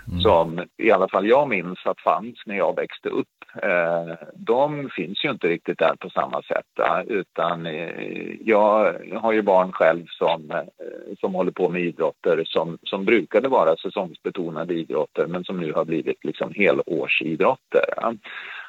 mm. 0.07 0.21
som 0.21 0.63
i 0.77 0.91
alla 0.91 1.07
fall 1.07 1.27
jag 1.27 1.49
minns 1.49 1.79
att 1.85 2.01
fanns 2.01 2.43
när 2.45 2.55
jag 2.55 2.75
växte 2.75 3.09
upp. 3.09 3.27
Eh, 3.63 4.13
de 4.33 4.89
finns 4.89 5.25
ju 5.25 5.31
inte 5.31 5.47
riktigt 5.47 5.79
där 5.79 5.95
på 5.99 6.09
samma 6.09 6.41
sätt. 6.41 6.79
Eh, 6.79 7.01
utan 7.07 7.65
eh, 7.65 8.35
jag 8.41 8.93
har 9.21 9.31
ju 9.31 9.41
barn 9.41 9.71
själv 9.71 10.05
som, 10.07 10.51
eh, 10.51 11.15
som 11.19 11.33
håller 11.35 11.51
på 11.51 11.69
med 11.69 11.81
idrotter 11.81 12.43
som, 12.45 12.77
som 12.83 13.05
brukade 13.05 13.47
vara 13.47 13.75
säsongsbetonade 13.75 14.73
idrotter 14.73 15.27
men 15.27 15.43
som 15.43 15.59
nu 15.59 15.73
har 15.73 15.85
blivit 15.85 16.23
liksom 16.23 16.53
helårsidrotter. 16.55 18.17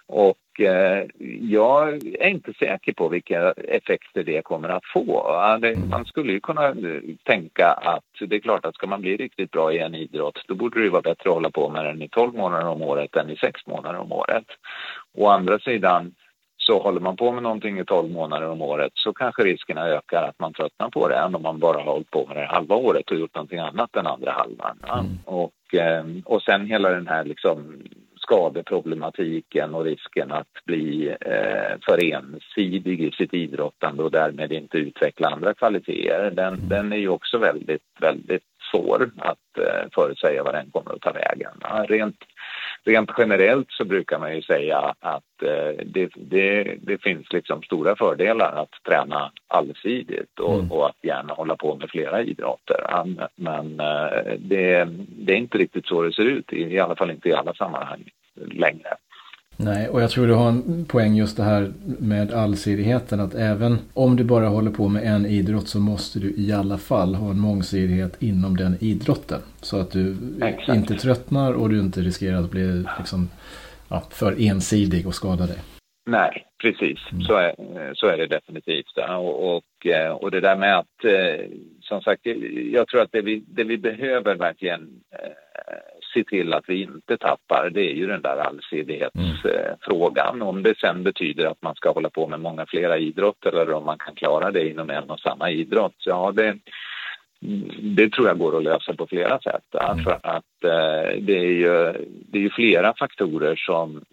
Och 0.09 0.61
eh, 0.61 1.07
jag 1.41 1.89
är 2.05 2.29
inte 2.29 2.53
säker 2.53 2.93
på 2.93 3.09
vilka 3.09 3.53
effekter 3.53 4.25
det 4.25 4.43
kommer 4.43 4.69
att 4.69 4.85
få. 4.93 5.37
Mm. 5.63 5.89
Man 5.89 6.05
skulle 6.05 6.33
ju 6.33 6.41
kunna 6.41 6.69
eh, 6.69 7.01
tänka 7.25 7.67
att 7.67 8.05
det 8.21 8.37
är 8.37 8.41
klart 8.41 8.67
att 8.67 8.75
ska 8.75 8.87
man 8.87 9.01
bli 9.01 9.17
riktigt 9.17 9.51
bra 9.51 9.73
i 9.73 9.79
en 9.79 9.95
idrott 9.95 10.45
då 10.49 10.55
borde 10.55 10.83
det 10.83 10.91
vara 10.91 11.03
bättre 11.03 11.31
att 11.31 11.35
hålla 11.35 11.51
på 11.51 11.69
med 11.69 11.85
den 11.85 12.03
i 12.03 12.09
12 12.09 12.35
månader 12.35 12.67
om 12.67 12.83
året 12.83 13.17
än 13.17 13.31
i 13.31 13.37
6 13.37 13.67
månader 13.67 13.99
om 13.99 14.13
året. 14.13 14.47
Å 15.15 15.29
andra 15.29 15.59
sidan 15.59 16.15
så 16.59 16.83
håller 16.83 17.01
man 17.01 17.17
på 17.17 17.33
med 17.33 17.43
någonting 17.43 17.79
i 17.79 17.85
12 17.85 18.11
månader 18.11 18.49
om 18.49 18.63
året 18.63 18.93
så 18.95 19.13
kanske 19.13 19.43
riskerna 19.43 19.87
ökar 19.87 20.23
att 20.23 20.39
man 20.39 20.53
tröttnar 20.53 20.91
på 20.91 21.09
det 21.09 21.17
än 21.17 21.35
om 21.35 21.43
man 21.43 21.59
bara 21.59 21.79
har 21.79 21.93
hållit 21.93 22.11
på 22.11 22.27
med 22.27 22.37
det 22.37 22.47
halva 22.47 22.75
året 22.75 23.11
och 23.11 23.19
gjort 23.19 23.35
någonting 23.35 23.59
annat 23.59 23.91
den 23.93 24.07
andra 24.07 24.33
halvan. 24.33 24.79
Mm. 24.83 25.19
Och, 25.25 25.75
eh, 25.75 26.05
och 26.25 26.43
sen 26.43 26.67
hela 26.67 26.91
den 26.91 27.07
här 27.07 27.25
liksom 27.25 27.83
skadeproblematiken 28.27 29.75
och 29.75 29.85
risken 29.85 30.33
att 30.33 30.65
bli 30.65 31.09
eh, 31.21 31.79
för 31.87 32.05
ensidig 32.05 33.01
i 33.01 33.11
sitt 33.11 33.35
idrottande 33.35 34.03
och 34.03 34.11
därmed 34.11 34.53
inte 34.53 34.79
utveckla 34.79 35.29
andra 35.29 35.55
kvaliteter. 35.55 36.31
Den, 36.31 36.55
mm. 36.55 36.69
den 36.69 36.93
är 36.93 36.97
ju 36.97 37.09
också 37.09 37.39
väldigt, 37.39 37.83
väldigt 38.01 38.45
svår 38.71 39.11
att 39.17 39.59
eh, 39.59 39.89
förutsäga 39.95 40.43
vad 40.43 40.55
den 40.55 40.71
kommer 40.71 40.95
att 40.95 41.01
ta 41.01 41.13
vägen. 41.13 41.53
Ja, 41.61 41.85
rent, 41.89 42.17
rent 42.85 43.11
generellt 43.19 43.71
så 43.71 43.85
brukar 43.85 44.19
man 44.19 44.35
ju 44.37 44.43
säga 44.43 44.95
att 45.01 45.43
eh, 45.43 45.85
det, 45.87 46.11
det, 46.15 46.77
det, 46.83 47.03
finns 47.03 47.33
liksom 47.33 47.63
stora 47.63 47.97
fördelar 47.97 48.53
att 48.63 48.85
träna 48.89 49.33
allsidigt 49.49 50.41
och, 50.41 50.55
mm. 50.55 50.73
och, 50.73 50.87
att 50.87 51.05
gärna 51.05 51.35
hålla 51.35 51.57
på 51.57 51.77
med 51.77 51.91
flera 51.91 52.23
idrotter. 52.23 53.05
Men 53.37 53.81
eh, 53.81 54.35
det, 54.39 54.89
det, 55.09 55.33
är 55.33 55.39
inte 55.39 55.59
riktigt 55.59 55.87
så 55.87 56.03
det 56.03 56.13
ser 56.13 56.25
ut, 56.25 56.53
i, 56.53 56.75
i 56.75 56.79
alla 56.79 56.97
fall 56.97 57.11
inte 57.11 57.29
i 57.29 57.35
alla 57.35 57.55
sammanhang 57.55 58.05
längre. 58.37 58.97
Nej, 59.59 59.89
och 59.89 60.03
jag 60.03 60.11
tror 60.11 60.27
du 60.27 60.35
har 60.35 60.49
en 60.49 60.85
poäng 60.89 61.15
just 61.15 61.37
det 61.37 61.43
här 61.43 61.73
med 61.99 62.33
allsidigheten. 62.33 63.21
Att 63.21 63.35
även 63.35 63.79
om 63.95 64.17
du 64.17 64.25
bara 64.25 64.47
håller 64.47 64.71
på 64.71 64.89
med 64.89 65.03
en 65.03 65.27
idrott 65.27 65.69
så 65.69 65.81
måste 65.81 66.19
du 66.19 66.35
i 66.37 66.53
alla 66.53 66.79
fall 66.79 67.15
ha 67.15 67.31
en 67.31 67.41
mångsidighet 67.41 68.23
inom 68.23 68.57
den 68.57 68.77
idrotten. 68.81 69.41
Så 69.61 69.81
att 69.81 69.91
du 69.91 70.17
Exakt. 70.43 70.69
inte 70.69 70.95
tröttnar 70.95 71.53
och 71.53 71.69
du 71.69 71.81
inte 71.81 72.01
riskerar 72.01 72.39
att 72.39 72.51
bli 72.51 72.85
liksom, 72.99 73.29
ja, 73.89 74.03
för 74.11 74.35
ensidig 74.39 75.07
och 75.07 75.15
skada 75.15 75.47
dig. 75.47 75.59
Nej, 76.07 76.47
precis. 76.63 76.99
Mm. 77.13 77.23
Så, 77.23 77.35
är, 77.37 77.55
så 77.95 78.07
är 78.07 78.17
det 78.17 78.27
definitivt. 78.27 78.99
Och, 79.09 79.57
och, 79.57 79.87
eh, 79.87 80.13
och 80.13 80.31
det 80.31 80.41
där 80.41 80.57
med 80.57 80.79
att, 80.79 81.05
eh, 81.05 81.47
som 81.81 82.03
sagt, 82.03 82.27
jag 82.73 82.89
tror 82.89 83.01
att 83.01 83.13
det 83.13 83.21
vi, 83.21 83.45
det 83.49 83.65
vi 83.65 83.79
behöver 83.79 84.35
verkligen 84.35 84.81
eh, 85.13 85.46
se 86.17 86.25
till 86.25 86.55
att 86.55 86.65
vi 86.69 86.83
inte 86.83 87.17
tappar, 87.17 87.71
det 87.71 87.91
är 87.91 87.95
ju 87.95 88.07
den 88.07 88.23
där 88.23 88.37
allsidighetsfrågan. 88.37 90.35
Mm. 90.35 90.49
Om 90.49 90.63
det 90.63 90.79
sen 90.79 91.03
betyder 91.03 91.47
att 91.47 91.63
man 91.63 91.75
ska 91.75 91.93
hålla 91.93 92.11
på 92.11 92.27
med 92.29 92.41
många 92.41 92.67
flera 92.67 92.99
idrotter 92.99 93.53
eller 93.53 93.73
om 93.73 93.85
man 93.85 93.99
kan 93.99 94.15
klara 94.15 94.51
det 94.51 94.69
inom 94.69 94.91
en 94.91 95.11
och 95.11 95.21
samma 95.21 95.51
idrott, 95.51 95.97
ja 95.99 96.33
det, 96.37 96.59
det 97.81 98.11
tror 98.11 98.29
jag 98.29 98.39
går 98.39 98.57
att 98.57 98.65
lösa 98.65 98.95
på 98.95 99.07
flera 99.07 99.39
sätt. 99.39 99.75
Mm. 99.81 100.05
För 100.05 100.19
att 100.23 100.65
eh, 100.65 101.21
det, 101.21 101.39
är 101.39 101.53
ju, 101.53 101.93
det 102.31 102.39
är 102.39 102.43
ju 102.43 102.51
flera 102.51 102.95
faktorer 102.99 103.57
som, 103.57 104.05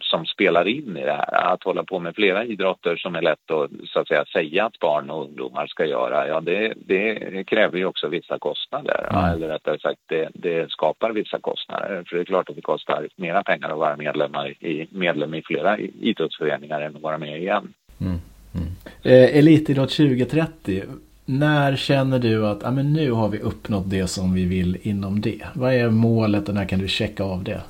som 0.00 0.26
spelar 0.26 0.68
in 0.68 0.96
i 0.96 1.04
det 1.04 1.12
här. 1.12 1.52
Att 1.52 1.62
hålla 1.62 1.84
på 1.84 1.98
med 1.98 2.14
flera 2.14 2.44
idrotter 2.44 2.96
som 2.96 3.14
är 3.14 3.22
lätt 3.22 3.50
att, 3.50 3.70
så 3.88 4.00
att 4.00 4.08
säga, 4.08 4.24
säga 4.24 4.64
att 4.64 4.78
barn 4.78 5.10
och 5.10 5.24
ungdomar 5.24 5.66
ska 5.66 5.84
göra, 5.84 6.28
ja 6.28 6.40
det, 6.40 6.74
det 6.76 7.44
kräver 7.44 7.78
ju 7.78 7.84
också 7.84 8.08
vissa 8.08 8.38
kostnader. 8.38 9.08
Mm. 9.10 9.24
Eller 9.24 9.48
rättare 9.48 9.78
sagt, 9.78 10.00
det, 10.08 10.28
det, 10.34 10.70
skapar 10.70 11.10
vissa 11.10 11.38
kostnader. 11.38 12.04
För 12.08 12.16
det 12.16 12.22
är 12.22 12.24
klart 12.24 12.48
att 12.48 12.56
det 12.56 12.62
kostar 12.62 13.08
mera 13.16 13.42
pengar 13.42 13.70
att 13.70 13.78
vara 13.78 13.96
medlemmar 13.96 14.48
i, 14.48 14.88
medlem 14.90 15.34
i 15.34 15.42
flera 15.42 15.78
idrottsföreningar 15.78 16.80
än 16.80 16.96
att 16.96 17.02
vara 17.02 17.18
med 17.18 17.42
i 17.42 17.48
en. 17.48 17.74
Mm. 18.00 18.18
Mm. 18.54 18.68
Eh, 19.02 19.38
Elitidrott 19.38 19.90
2030 19.90 20.82
när 21.38 21.76
känner 21.76 22.18
du 22.18 22.46
att 22.46 22.64
ah, 22.64 22.70
men 22.70 22.92
nu 22.92 23.10
har 23.10 23.28
vi 23.28 23.38
uppnått 23.38 23.90
det 23.90 24.06
som 24.06 24.34
vi 24.34 24.44
vill 24.44 24.78
inom 24.82 25.20
det? 25.20 25.42
Vad 25.54 25.74
är 25.74 25.90
målet 25.90 26.48
och 26.48 26.54
när 26.54 26.64
kan 26.64 26.78
du 26.78 26.88
checka 26.88 27.24
av 27.24 27.44
det? 27.44 27.60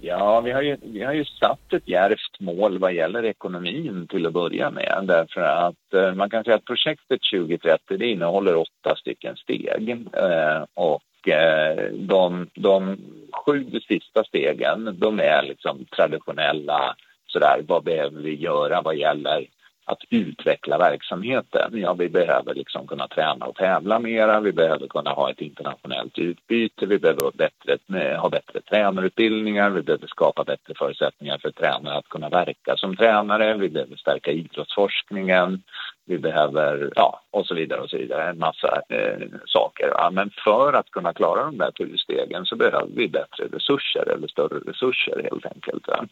Ja, 0.00 0.40
vi 0.40 0.52
har, 0.52 0.62
ju, 0.62 0.76
vi 0.82 1.02
har 1.02 1.12
ju 1.12 1.24
satt 1.24 1.72
ett 1.72 1.88
järvt 1.88 2.40
mål 2.40 2.78
vad 2.78 2.92
gäller 2.92 3.24
ekonomin 3.24 4.06
till 4.06 4.26
att 4.26 4.32
börja 4.32 4.70
med. 4.70 5.04
Därför 5.06 5.40
att 5.40 5.94
eh, 5.94 6.14
man 6.14 6.30
kan 6.30 6.44
säga 6.44 6.56
att 6.56 6.64
projektet 6.64 7.20
2030 7.32 7.96
det 7.98 8.06
innehåller 8.06 8.56
åtta 8.56 8.96
stycken 8.96 9.36
steg. 9.36 9.90
Eh, 10.12 10.64
och 10.74 11.28
eh, 11.28 11.92
de, 11.92 12.46
de 12.54 12.98
sju 13.32 13.80
sista 13.88 14.24
stegen, 14.24 14.96
de 14.98 15.20
är 15.20 15.42
liksom 15.42 15.84
traditionella 15.96 16.96
sådär, 17.26 17.60
vad 17.68 17.84
behöver 17.84 18.20
vi 18.20 18.34
göra 18.34 18.82
vad 18.82 18.96
gäller 18.96 19.46
att 19.88 20.02
utveckla 20.10 20.78
verksamheten. 20.78 21.70
Ja, 21.72 21.92
vi 21.92 22.08
behöver 22.08 22.54
liksom 22.54 22.86
kunna 22.86 23.08
träna 23.08 23.46
och 23.46 23.56
tävla 23.56 23.98
mera, 23.98 24.40
vi 24.40 24.52
behöver 24.52 24.86
kunna 24.86 25.10
ha 25.10 25.30
ett 25.30 25.40
internationellt 25.40 26.18
utbyte, 26.18 26.86
vi 26.86 26.98
behöver 26.98 27.30
bättre, 27.34 28.00
eh, 28.00 28.20
ha 28.20 28.28
bättre 28.28 28.60
tränarutbildningar, 28.60 29.70
vi 29.70 29.82
behöver 29.82 30.06
skapa 30.06 30.44
bättre 30.44 30.74
förutsättningar 30.78 31.38
för 31.38 31.50
tränare 31.50 31.98
att 31.98 32.08
kunna 32.08 32.28
verka 32.28 32.76
som 32.76 32.96
tränare, 32.96 33.56
vi 33.56 33.68
behöver 33.68 33.96
stärka 33.96 34.30
idrottsforskningen, 34.30 35.62
vi 36.06 36.18
behöver, 36.18 36.92
ja, 36.94 37.20
och 37.30 37.46
så 37.46 37.54
vidare 37.54 37.80
och 37.80 37.90
så 37.90 37.96
vidare, 37.96 38.30
en 38.30 38.38
massa 38.38 38.82
eh, 38.88 39.28
saker. 39.46 39.88
Ja, 39.94 40.10
men 40.12 40.30
för 40.44 40.72
att 40.72 40.90
kunna 40.90 41.12
klara 41.12 41.44
de 41.44 41.58
där 41.58 41.72
sju 41.78 41.96
stegen 41.96 42.46
så 42.46 42.56
behöver 42.56 42.88
vi 42.94 43.08
bättre 43.08 43.44
resurser 43.52 44.08
eller 44.08 44.28
större 44.28 44.58
resurser 44.70 45.28
helt 45.30 45.46
enkelt. 45.46 45.84
Ja. 45.86 46.04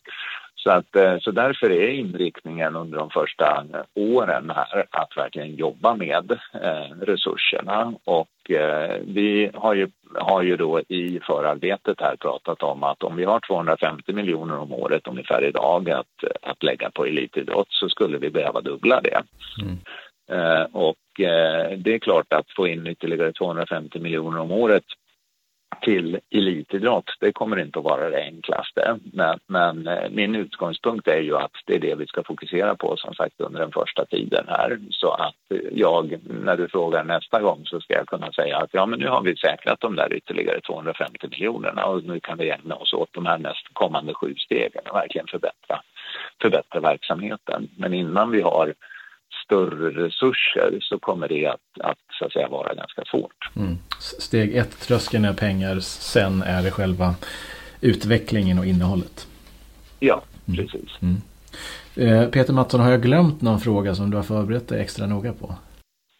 Så, 0.65 0.71
att, 0.71 0.97
eh, 0.97 1.19
så 1.21 1.31
därför 1.31 1.71
är 1.71 1.89
inriktningen 1.89 2.77
under 2.77 2.99
de 2.99 3.11
första 3.11 3.65
åren 3.95 4.51
här 4.51 4.87
att 4.91 5.17
verkligen 5.17 5.55
jobba 5.55 5.95
med 5.97 6.33
eh, 6.63 6.97
resurserna 7.01 7.95
och 8.05 8.51
eh, 8.51 9.01
vi 9.07 9.51
har 9.55 9.75
ju, 9.75 9.89
har 10.15 10.43
ju 10.43 10.57
då 10.57 10.81
i 10.81 11.21
förarbetet 11.27 12.01
här 12.01 12.17
pratat 12.17 12.63
om 12.63 12.83
att 12.83 13.03
om 13.03 13.17
vi 13.17 13.25
har 13.25 13.41
250 13.41 14.13
miljoner 14.13 14.59
om 14.59 14.73
året 14.73 15.07
ungefär 15.07 15.45
idag 15.45 15.91
att, 15.91 16.25
att 16.43 16.63
lägga 16.63 16.91
på 16.91 17.05
elitidrott 17.05 17.69
så 17.71 17.89
skulle 17.89 18.19
vi 18.19 18.31
behöva 18.31 18.61
dubbla 18.61 19.01
det. 19.01 19.23
Mm. 19.63 19.79
Eh, 20.31 20.67
och 20.73 21.21
eh, 21.21 21.79
det 21.79 21.95
är 21.95 21.99
klart 21.99 22.33
att 22.33 22.47
få 22.57 22.69
in 22.69 22.87
ytterligare 22.87 23.33
250 23.33 23.99
miljoner 23.99 24.39
om 24.39 24.51
året 24.51 24.85
till 25.83 26.19
elitidrott, 26.31 27.11
det 27.21 27.33
kommer 27.33 27.61
inte 27.61 27.79
att 27.79 27.85
vara 27.85 28.11
det 28.11 28.23
enklaste. 28.23 28.99
Men, 29.13 29.39
men, 29.47 29.87
eh, 29.87 30.11
min 30.11 30.35
utgångspunkt 30.35 31.09
är 31.09 31.21
ju 31.21 31.37
att 31.37 31.53
det 31.67 31.75
är 31.75 31.79
det 31.79 31.95
vi 31.95 32.07
ska 32.07 32.23
fokusera 32.23 32.75
på 32.75 32.97
som 32.97 33.15
sagt 33.15 33.41
under 33.41 33.61
den 33.61 33.73
första 33.73 34.05
tiden 34.05 34.45
här. 34.49 34.79
Så 34.91 35.11
att 35.11 35.35
eh, 35.51 35.59
jag, 35.73 36.19
när 36.25 36.57
du 36.57 36.69
frågar 36.69 37.05
nästa 37.05 37.41
gång 37.41 37.61
så 37.65 37.81
ska 37.81 37.95
jag 37.95 38.07
kunna 38.07 38.33
säga 38.33 38.59
att 38.59 38.71
ja 38.73 38.87
men 38.87 38.99
nu 38.99 39.09
har 39.09 39.23
vi 39.23 39.37
säkrat 39.37 39.81
de 39.81 39.97
där 39.97 40.13
ytterligare 40.13 40.61
250 40.61 41.29
miljonerna 41.31 41.85
och 41.85 42.05
nu 42.05 42.21
kan 42.21 42.39
vi 42.39 42.51
ägna 42.51 42.75
oss 42.75 42.93
åt 42.93 43.13
de 43.13 43.27
här 43.27 43.39
näst 43.39 43.69
kommande 43.73 44.15
sju 44.15 44.35
stegen 44.35 44.83
och 44.91 44.97
verkligen 44.97 45.27
förbättra, 45.27 45.81
förbättra 46.43 46.81
verksamheten. 46.81 47.69
Men 47.77 47.95
innan 47.95 48.31
vi 48.31 48.41
har 48.41 48.75
större 49.45 50.07
resurser 50.07 50.79
så 50.81 50.99
kommer 50.99 51.29
det 51.29 51.47
att, 51.47 51.61
att, 51.81 51.99
så 52.19 52.25
att 52.25 52.33
säga, 52.33 52.49
vara 52.49 52.75
ganska 52.75 53.03
svårt. 53.05 53.51
Mm. 53.57 53.79
Steg 53.99 54.57
ett, 54.57 54.81
tröskeln 54.81 55.25
är 55.25 55.33
pengar, 55.33 55.81
sen 55.81 56.43
är 56.43 56.63
det 56.63 56.71
själva 56.71 57.15
utvecklingen 57.81 58.59
och 58.59 58.67
innehållet. 58.67 59.27
Ja, 60.01 60.23
mm. 60.49 60.57
precis. 60.57 60.91
Mm. 61.03 61.17
Eh, 61.97 62.31
Peter 62.31 62.53
Mattsson, 62.53 62.81
har 62.81 62.91
jag 62.91 63.03
glömt 63.03 63.43
någon 63.43 63.61
fråga 63.61 63.95
som 63.95 64.11
du 64.11 64.17
har 64.17 64.25
förberett 64.25 64.69
dig 64.69 64.81
extra 64.81 65.07
noga 65.07 65.33
på? 65.33 65.55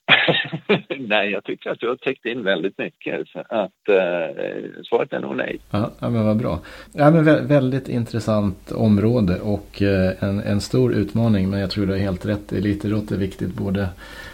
nej, 0.99 1.31
jag 1.31 1.45
tycker 1.45 1.71
att 1.71 1.81
du 1.81 1.89
har 1.89 1.97
täckt 1.97 2.27
in 2.27 2.45
väldigt 2.45 2.79
mycket. 2.79 3.29
Så 3.29 3.39
att 3.39 3.89
eh, 3.89 4.83
svaret 4.85 5.13
är 5.13 5.21
nog 5.21 5.37
nej. 5.37 5.59
Ja, 5.71 5.91
men 6.01 6.25
vad 6.25 6.37
bra. 6.37 6.59
Ja, 6.93 7.11
men 7.11 7.25
vä 7.25 7.41
väldigt 7.41 7.89
intressant 7.89 8.73
område 8.73 9.41
och 9.41 9.83
eh, 9.83 10.13
en, 10.21 10.41
en 10.41 10.61
stor 10.61 10.95
utmaning. 10.95 11.51
Men 11.51 11.61
jag 11.61 11.71
tror 11.71 11.87
du 11.87 11.93
har 11.93 12.01
helt 12.01 12.27
rätt. 12.27 12.53
Elitidrott 12.53 13.11
är 13.11 13.17
viktigt 13.17 13.55
både 13.55 13.89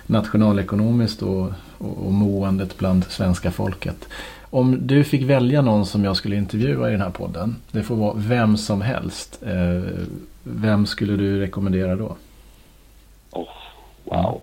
nationalekonomiskt 0.07 1.23
och, 1.23 1.47
och, 1.79 2.07
och 2.07 2.13
måendet 2.13 2.79
bland 2.79 3.05
svenska 3.05 3.51
folket. 3.51 4.09
Om 4.51 4.87
du 4.87 5.05
fick 5.05 5.23
välja 5.23 5.63
någon 5.63 5.87
som 5.87 6.05
jag 6.05 6.17
skulle 6.17 6.37
intervjua 6.37 6.89
i 6.89 6.93
den 6.93 7.01
här 7.01 7.11
podden. 7.11 7.57
Det 7.73 7.83
får 7.83 7.97
vara 7.97 8.15
vem 8.17 8.57
som 8.57 8.81
helst. 8.81 9.43
Eh, 9.43 10.05
vem 10.43 10.87
skulle 10.87 11.17
du 11.17 11.41
rekommendera 11.41 11.97
då? 11.97 12.17
Oh, 13.33 13.49
wow. 14.05 14.43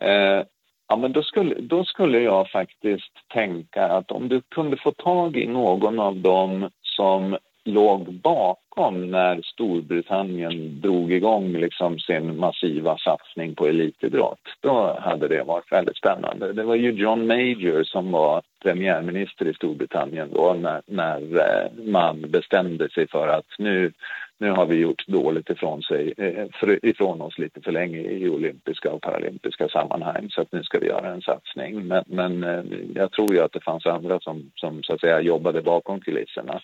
Eh, 0.00 0.44
ja, 0.88 0.96
men 0.96 1.12
då 1.12 1.22
skulle, 1.22 1.54
då 1.60 1.84
skulle 1.84 2.20
jag 2.20 2.50
faktiskt 2.50 3.12
tänka 3.34 3.88
att 3.88 4.10
om 4.10 4.28
du 4.28 4.40
kunde 4.40 4.76
få 4.76 4.92
tag 4.92 5.36
i 5.36 5.46
någon 5.46 6.00
av 6.00 6.16
dem 6.16 6.70
som 6.82 7.36
låg 7.68 8.12
bakom 8.12 9.10
när 9.10 9.42
Storbritannien 9.42 10.80
drog 10.80 11.12
igång 11.12 11.52
liksom 11.52 11.98
sin 11.98 12.38
massiva 12.38 12.98
satsning 12.98 13.54
på 13.54 13.66
elitidrott. 13.66 14.40
Då 14.60 14.98
hade 15.00 15.28
det 15.28 15.42
varit 15.42 15.72
väldigt 15.72 15.96
spännande. 15.96 16.52
Det 16.52 16.62
var 16.62 16.74
ju 16.74 16.90
John 16.90 17.26
Major 17.26 17.84
som 17.84 18.10
var 18.10 18.42
premiärminister 18.62 19.48
i 19.48 19.54
Storbritannien 19.54 20.28
då 20.32 20.56
när, 20.60 20.82
när 20.86 21.20
eh, 21.36 21.84
man 21.84 22.30
bestämde 22.30 22.90
sig 22.90 23.08
för 23.08 23.28
att 23.28 23.46
nu, 23.58 23.92
nu 24.38 24.50
har 24.50 24.66
vi 24.66 24.76
gjort 24.76 25.06
dåligt 25.06 25.50
ifrån, 25.50 25.82
sig, 25.82 26.14
eh, 26.16 26.76
ifrån 26.82 27.20
oss 27.20 27.38
lite 27.38 27.60
för 27.60 27.72
länge 27.72 27.98
i 27.98 28.28
olympiska 28.28 28.92
och 28.92 29.02
paralympiska 29.02 29.68
sammanhang 29.68 30.28
så 30.30 30.40
att 30.40 30.52
nu 30.52 30.62
ska 30.62 30.78
vi 30.78 30.86
göra 30.86 31.12
en 31.12 31.22
satsning. 31.22 31.86
Men, 31.86 32.04
men 32.06 32.44
eh, 32.44 32.62
jag 32.94 33.12
tror 33.12 33.34
ju 33.34 33.40
att 33.40 33.52
det 33.52 33.64
fanns 33.64 33.86
andra 33.86 34.20
som, 34.20 34.50
som 34.54 34.82
så 34.82 34.94
att 34.94 35.00
säga 35.00 35.20
jobbade 35.20 35.62
bakom 35.62 36.00
kulisserna 36.00 36.60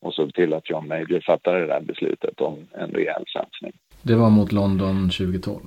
och 0.00 0.14
såg 0.14 0.34
till 0.34 0.54
att 0.54 0.70
John 0.70 0.88
Major 0.88 1.20
fattade 1.20 1.60
det 1.60 1.66
där 1.66 1.80
beslutet 1.80 2.40
om 2.40 2.66
en 2.72 2.90
rejäl 2.90 3.24
satsning. 3.32 3.72
Det 4.02 4.14
var 4.14 4.30
mot 4.30 4.52
London 4.52 5.10
2012? 5.10 5.60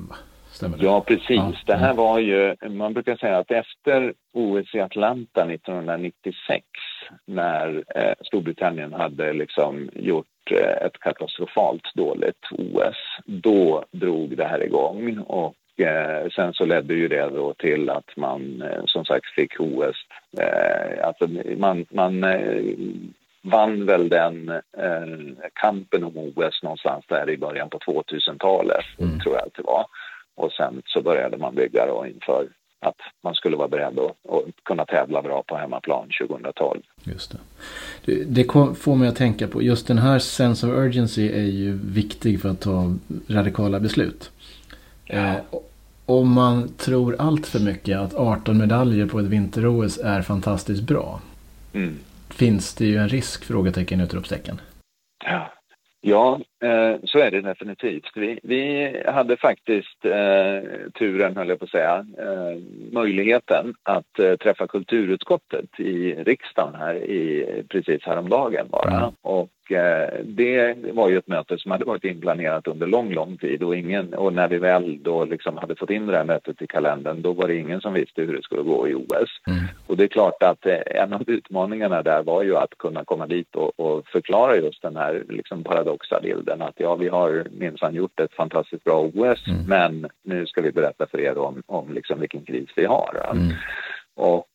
Stämmer 0.51 0.77
det? 0.77 0.85
Ja, 0.85 1.01
precis. 1.01 1.29
Ja. 1.29 1.53
Det 1.65 1.75
här 1.75 1.93
var 1.93 2.19
ju, 2.19 2.55
man 2.69 2.93
brukar 2.93 3.15
säga 3.15 3.37
att 3.37 3.51
efter 3.51 4.13
OS 4.33 4.75
i 4.75 4.79
Atlanta 4.79 5.51
1996 5.51 6.65
när 7.25 7.83
eh, 7.95 8.13
Storbritannien 8.21 8.93
hade 8.93 9.33
liksom 9.33 9.89
gjort 9.95 10.25
eh, 10.51 10.85
ett 10.85 10.99
katastrofalt 10.99 11.93
dåligt 11.93 12.45
OS, 12.51 12.97
då 13.25 13.85
drog 13.91 14.37
det 14.37 14.45
här 14.45 14.63
igång 14.63 15.17
och 15.17 15.55
eh, 15.77 16.29
sen 16.35 16.53
så 16.53 16.65
ledde 16.65 16.93
ju 16.93 17.07
det 17.07 17.29
då 17.29 17.53
till 17.53 17.89
att 17.89 18.17
man 18.17 18.61
eh, 18.61 18.81
som 18.85 19.05
sagt 19.05 19.25
fick 19.35 19.59
OS, 19.59 19.95
alltså 21.03 21.27
man, 21.57 21.85
man 21.89 22.25
vann 23.41 23.85
väl 23.85 24.09
den 24.09 24.61
kampen 25.53 26.03
om 26.03 26.17
OS 26.17 26.63
någonstans 26.63 27.05
där 27.07 27.29
i 27.29 27.37
början 27.37 27.69
på 27.69 27.77
2000-talet, 27.77 28.85
mm. 28.99 29.19
tror 29.19 29.35
jag 29.35 29.47
att 29.47 29.53
det 29.53 29.63
var. 29.63 29.85
Och 30.35 30.51
sen 30.51 30.81
så 30.85 31.01
började 31.01 31.37
man 31.37 31.55
bygga 31.55 31.85
då 31.85 32.05
inför 32.07 32.47
att 32.79 32.95
man 33.23 33.35
skulle 33.35 33.57
vara 33.57 33.67
beredd 33.67 33.99
att, 33.99 34.31
att 34.33 34.63
kunna 34.63 34.85
tävla 34.85 35.21
bra 35.21 35.43
på 35.47 35.57
hemmaplan 35.57 36.09
2012. 36.21 36.81
Just 37.03 37.31
det. 37.31 37.37
Det, 38.05 38.23
det 38.23 38.43
får 38.77 38.95
mig 38.95 39.09
att 39.09 39.15
tänka 39.15 39.47
på, 39.47 39.61
just 39.61 39.87
den 39.87 39.97
här 39.97 40.19
sense 40.19 40.67
of 40.67 40.73
urgency 40.73 41.31
är 41.31 41.45
ju 41.45 41.79
viktig 41.83 42.41
för 42.41 42.49
att 42.49 42.61
ta 42.61 42.93
radikala 43.27 43.79
beslut. 43.79 44.31
Ja. 45.05 45.15
Eh, 45.15 45.35
om 46.05 46.33
man 46.33 46.73
tror 46.77 47.15
allt 47.19 47.47
för 47.47 47.59
mycket 47.59 47.97
att 47.97 48.13
18 48.13 48.57
medaljer 48.57 49.05
på 49.05 49.19
ett 49.19 49.25
vinter-OS 49.25 49.97
är 49.97 50.21
fantastiskt 50.21 50.81
bra. 50.81 51.21
Mm 51.73 51.97
finns 52.37 52.73
det 52.73 52.85
ju 52.85 52.97
en 52.97 53.09
risk? 53.09 53.45
Frågetecken, 53.45 54.01
utropstecken. 54.01 54.61
Ja, 55.25 55.51
ja 56.01 56.39
eh, 56.63 56.95
så 57.03 57.19
är 57.19 57.31
det 57.31 57.41
definitivt. 57.41 58.11
Vi, 58.15 58.39
vi 58.43 58.93
hade 59.05 59.37
faktiskt 59.37 60.05
eh, 60.05 60.89
turen, 60.99 61.37
höll 61.37 61.49
jag 61.49 61.59
på 61.59 61.65
att 61.65 61.71
säga, 61.71 62.05
eh, 62.17 62.61
möjligheten 62.91 63.73
att 63.83 64.19
eh, 64.19 64.35
träffa 64.35 64.67
kulturutskottet 64.67 65.79
i 65.79 66.13
riksdagen 66.13 66.75
här 66.75 66.95
i, 66.95 67.63
precis 67.69 68.03
häromdagen 68.03 68.67
bara. 68.69 68.97
Mm. 68.97 69.11
Och 69.21 69.49
Eh, 69.71 70.19
det 70.23 70.75
var 70.93 71.09
ju 71.09 71.17
ett 71.17 71.27
möte 71.27 71.57
som 71.57 71.71
hade 71.71 71.85
varit 71.85 72.03
inplanerat 72.03 72.67
under 72.67 72.87
lång, 72.87 73.13
lång 73.13 73.37
tid 73.37 73.63
och, 73.63 73.75
ingen, 73.75 74.13
och 74.13 74.33
när 74.33 74.47
vi 74.47 74.57
väl 74.57 75.03
då 75.03 75.25
liksom 75.25 75.57
hade 75.57 75.75
fått 75.75 75.89
in 75.89 76.07
det 76.07 76.17
här 76.17 76.23
mötet 76.23 76.61
i 76.61 76.67
kalendern 76.67 77.21
då 77.21 77.33
var 77.33 77.47
det 77.47 77.55
ingen 77.55 77.81
som 77.81 77.93
visste 77.93 78.21
hur 78.21 78.33
det 78.33 78.43
skulle 78.43 78.61
gå 78.61 78.87
i 78.87 78.93
OS. 78.93 79.29
Mm. 79.47 79.59
Och 79.87 79.97
det 79.97 80.03
är 80.03 80.07
klart 80.07 80.43
att 80.43 80.65
eh, 80.65 80.79
en 80.85 81.13
av 81.13 81.29
utmaningarna 81.29 82.01
där 82.01 82.23
var 82.23 82.43
ju 82.43 82.57
att 82.57 82.77
kunna 82.77 83.05
komma 83.05 83.27
dit 83.27 83.55
och, 83.55 83.79
och 83.79 84.07
förklara 84.07 84.55
just 84.55 84.81
den 84.81 84.95
här 84.95 85.23
liksom 85.29 85.63
paradoxa 85.63 86.19
bilden 86.21 86.61
att 86.61 86.75
ja, 86.77 86.95
vi 86.95 87.07
har 87.07 87.47
minsann 87.51 87.95
gjort 87.95 88.19
ett 88.19 88.33
fantastiskt 88.33 88.83
bra 88.83 88.99
OS 88.99 89.47
mm. 89.47 89.63
men 89.67 90.09
nu 90.23 90.45
ska 90.45 90.61
vi 90.61 90.71
berätta 90.71 91.07
för 91.07 91.19
er 91.19 91.37
om, 91.37 91.63
om 91.65 91.93
liksom 91.93 92.19
vilken 92.19 92.45
kris 92.45 92.69
vi 92.75 92.85
har. 92.85 93.29
Mm. 93.31 93.53
Och 94.15 94.45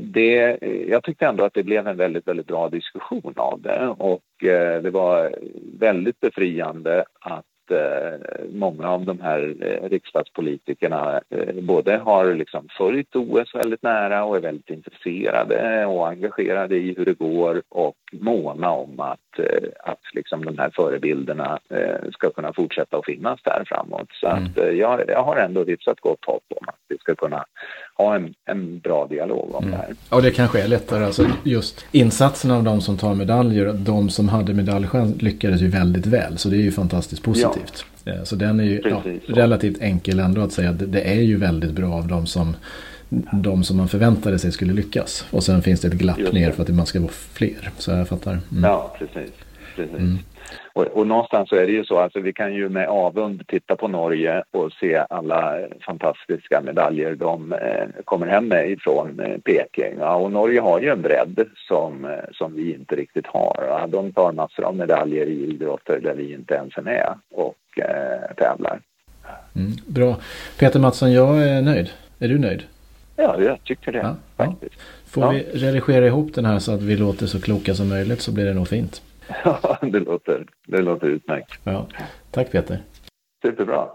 det, 0.00 0.58
jag 0.88 1.02
tyckte 1.02 1.26
ändå 1.26 1.44
att 1.44 1.54
det 1.54 1.62
blev 1.62 1.86
en 1.86 1.96
väldigt, 1.96 2.28
väldigt 2.28 2.46
bra 2.46 2.68
diskussion 2.68 3.34
av 3.36 3.60
det 3.62 3.94
och 3.98 4.44
eh, 4.44 4.82
det 4.82 4.90
var 4.90 5.34
väldigt 5.78 6.20
befriande 6.20 7.04
att 7.20 7.70
eh, 7.70 8.46
många 8.52 8.88
av 8.88 9.04
de 9.04 9.20
här 9.20 9.40
riksdagspolitikerna 9.90 11.20
både 11.62 11.96
har 11.96 12.34
liksom 12.34 12.68
följt 12.78 13.16
OS 13.16 13.54
väldigt 13.54 13.82
nära 13.82 14.24
och 14.24 14.36
är 14.36 14.40
väldigt 14.40 14.70
intresserade 14.70 15.86
och 15.86 16.08
engagerade 16.08 16.76
i 16.76 16.94
hur 16.96 17.04
det 17.04 17.18
går 17.18 17.62
och 17.68 17.96
måna 18.12 18.70
om 18.70 19.00
att, 19.00 19.40
att 19.78 20.00
liksom 20.14 20.44
de 20.44 20.58
här 20.58 20.70
förebilderna 20.74 21.58
ska 22.12 22.30
kunna 22.30 22.52
fortsätta 22.52 22.96
att 22.96 23.06
finnas 23.06 23.42
där 23.42 23.62
framåt. 23.66 24.08
Så 24.12 24.26
mm. 24.26 24.44
att 24.44 24.76
jag, 24.76 25.02
jag 25.08 25.22
har 25.22 25.36
ändå 25.36 25.64
hyfsat 25.64 26.00
gott 26.00 26.24
hopp 26.24 26.44
om 26.48 26.68
att 26.68 26.80
vi 26.88 26.98
ska 26.98 27.14
kunna 27.14 27.44
ha 28.00 28.16
en, 28.16 28.34
en 28.50 28.78
bra 28.78 29.06
dialog 29.06 29.54
om 29.54 29.64
mm. 29.64 29.70
det 29.70 29.76
här. 29.76 29.94
Och 30.08 30.22
det 30.22 30.30
kanske 30.30 30.60
är 30.60 30.68
lättare, 30.68 31.04
alltså 31.04 31.26
just 31.44 31.84
insatserna 31.92 32.56
av 32.56 32.64
de 32.64 32.80
som 32.80 32.96
tar 32.96 33.14
medaljer, 33.14 33.72
de 33.72 34.10
som 34.10 34.28
hade 34.28 34.54
medaljchans 34.54 35.22
lyckades 35.22 35.60
ju 35.60 35.68
väldigt 35.68 36.06
väl, 36.06 36.38
så 36.38 36.48
det 36.48 36.56
är 36.56 36.62
ju 36.62 36.72
fantastiskt 36.72 37.22
positivt. 37.22 37.84
Ja. 38.04 38.12
Eh, 38.12 38.22
så 38.22 38.36
den 38.36 38.60
är 38.60 38.64
ju 38.64 38.82
ja, 38.84 39.02
relativt 39.26 39.82
enkel 39.82 40.20
ändå 40.20 40.40
att 40.40 40.52
säga 40.52 40.70
att 40.70 40.92
det 40.92 41.00
är 41.00 41.20
ju 41.20 41.36
väldigt 41.36 41.72
bra 41.72 41.94
av 41.94 42.08
de 42.08 42.26
som 42.26 42.54
de 43.32 43.64
som 43.64 43.76
man 43.76 43.88
förväntade 43.88 44.38
sig 44.38 44.52
skulle 44.52 44.72
lyckas. 44.72 45.26
Och 45.30 45.42
sen 45.42 45.62
finns 45.62 45.80
det 45.80 45.88
ett 45.88 45.94
glapp 45.94 46.32
ner 46.32 46.50
för 46.50 46.62
att 46.62 46.68
man 46.68 46.86
ska 46.86 47.00
vara 47.00 47.12
fler. 47.12 47.70
Så 47.78 47.90
jag 47.90 48.08
fattar. 48.08 48.38
Mm. 48.52 48.64
Ja, 48.64 48.96
precis. 48.98 49.30
precis. 49.76 49.98
Mm. 49.98 50.18
Och, 50.72 50.86
och 50.86 51.06
någonstans 51.06 51.48
så 51.48 51.56
är 51.56 51.66
det 51.66 51.72
ju 51.72 51.84
så, 51.84 51.98
alltså 51.98 52.20
vi 52.20 52.32
kan 52.32 52.54
ju 52.54 52.68
med 52.68 52.88
avund 52.88 53.46
titta 53.46 53.76
på 53.76 53.88
Norge 53.88 54.42
och 54.50 54.72
se 54.72 55.04
alla 55.10 55.58
fantastiska 55.86 56.60
medaljer 56.60 57.14
de 57.14 57.52
eh, 57.52 58.02
kommer 58.04 58.26
hem 58.26 58.48
med 58.48 58.70
ifrån 58.70 59.20
eh, 59.20 59.38
Peking. 59.38 59.98
Ja, 59.98 60.14
och 60.14 60.32
Norge 60.32 60.60
har 60.60 60.80
ju 60.80 60.88
en 60.88 61.02
bredd 61.02 61.46
som, 61.68 62.04
eh, 62.04 62.10
som 62.32 62.54
vi 62.54 62.74
inte 62.74 62.96
riktigt 62.96 63.26
har. 63.26 63.64
Ja, 63.68 63.86
de 63.86 64.12
tar 64.12 64.32
massor 64.32 64.64
av 64.64 64.76
medaljer 64.76 65.26
i 65.26 65.50
idrotter 65.50 66.00
där 66.00 66.14
vi 66.14 66.32
inte 66.32 66.54
ens 66.54 66.76
är 66.76 66.82
med 66.82 67.14
och 67.34 67.78
eh, 67.78 68.34
tävlar. 68.36 68.80
Mm, 69.56 69.72
bra. 69.86 70.16
Peter 70.58 70.80
Mattsson, 70.80 71.12
jag 71.12 71.42
är 71.42 71.62
nöjd. 71.62 71.90
Är 72.18 72.28
du 72.28 72.38
nöjd? 72.38 72.62
Ja, 73.16 73.42
jag 73.42 73.64
tycker 73.64 73.92
det. 73.92 73.98
Ja, 73.98 74.16
faktiskt. 74.36 74.74
Får 75.06 75.32
vi 75.32 75.42
redigera 75.42 76.06
ihop 76.06 76.34
den 76.34 76.44
här 76.44 76.58
så 76.58 76.74
att 76.74 76.82
vi 76.82 76.96
låter 76.96 77.26
så 77.26 77.40
kloka 77.40 77.74
som 77.74 77.88
möjligt 77.88 78.20
så 78.20 78.32
blir 78.32 78.44
det 78.44 78.54
nog 78.54 78.68
fint. 78.68 79.02
Ja, 79.44 79.78
det 79.82 80.00
låter, 80.00 80.46
det 80.66 80.82
låter 80.82 81.06
utmärkt. 81.06 81.60
Ja. 81.64 81.86
Tack 82.30 82.52
Peter. 82.52 82.78
Superbra. 83.42 83.88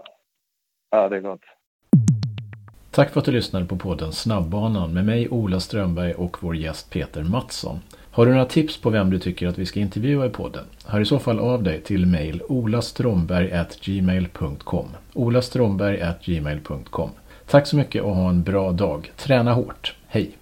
Ja, 0.90 1.08
det 1.08 1.16
är 1.16 1.20
gott. 1.20 1.40
Tack 2.90 3.10
för 3.10 3.20
att 3.20 3.26
du 3.26 3.32
lyssnade 3.32 3.66
på 3.66 3.76
podden 3.76 4.12
Snabbbanan 4.12 4.94
med 4.94 5.04
mig 5.04 5.28
Ola 5.28 5.60
Strömberg 5.60 6.14
och 6.14 6.42
vår 6.42 6.56
gäst 6.56 6.90
Peter 6.90 7.22
Mattsson. 7.22 7.80
Har 8.10 8.26
du 8.26 8.32
några 8.32 8.44
tips 8.44 8.80
på 8.80 8.90
vem 8.90 9.10
du 9.10 9.18
tycker 9.18 9.48
att 9.48 9.58
vi 9.58 9.66
ska 9.66 9.80
intervjua 9.80 10.26
i 10.26 10.30
podden? 10.30 10.64
Hör 10.86 11.00
i 11.00 11.04
så 11.04 11.18
fall 11.18 11.38
av 11.38 11.62
dig 11.62 11.80
till 11.80 12.06
mejl 12.06 12.42
olastromberg.gmail.com 12.48 14.86
olastromberg.gmail.com 15.14 17.10
Tack 17.46 17.66
så 17.66 17.76
mycket 17.76 18.02
och 18.02 18.14
ha 18.14 18.28
en 18.28 18.42
bra 18.42 18.72
dag. 18.72 19.12
Träna 19.16 19.52
hårt. 19.52 19.94
Hej! 20.06 20.36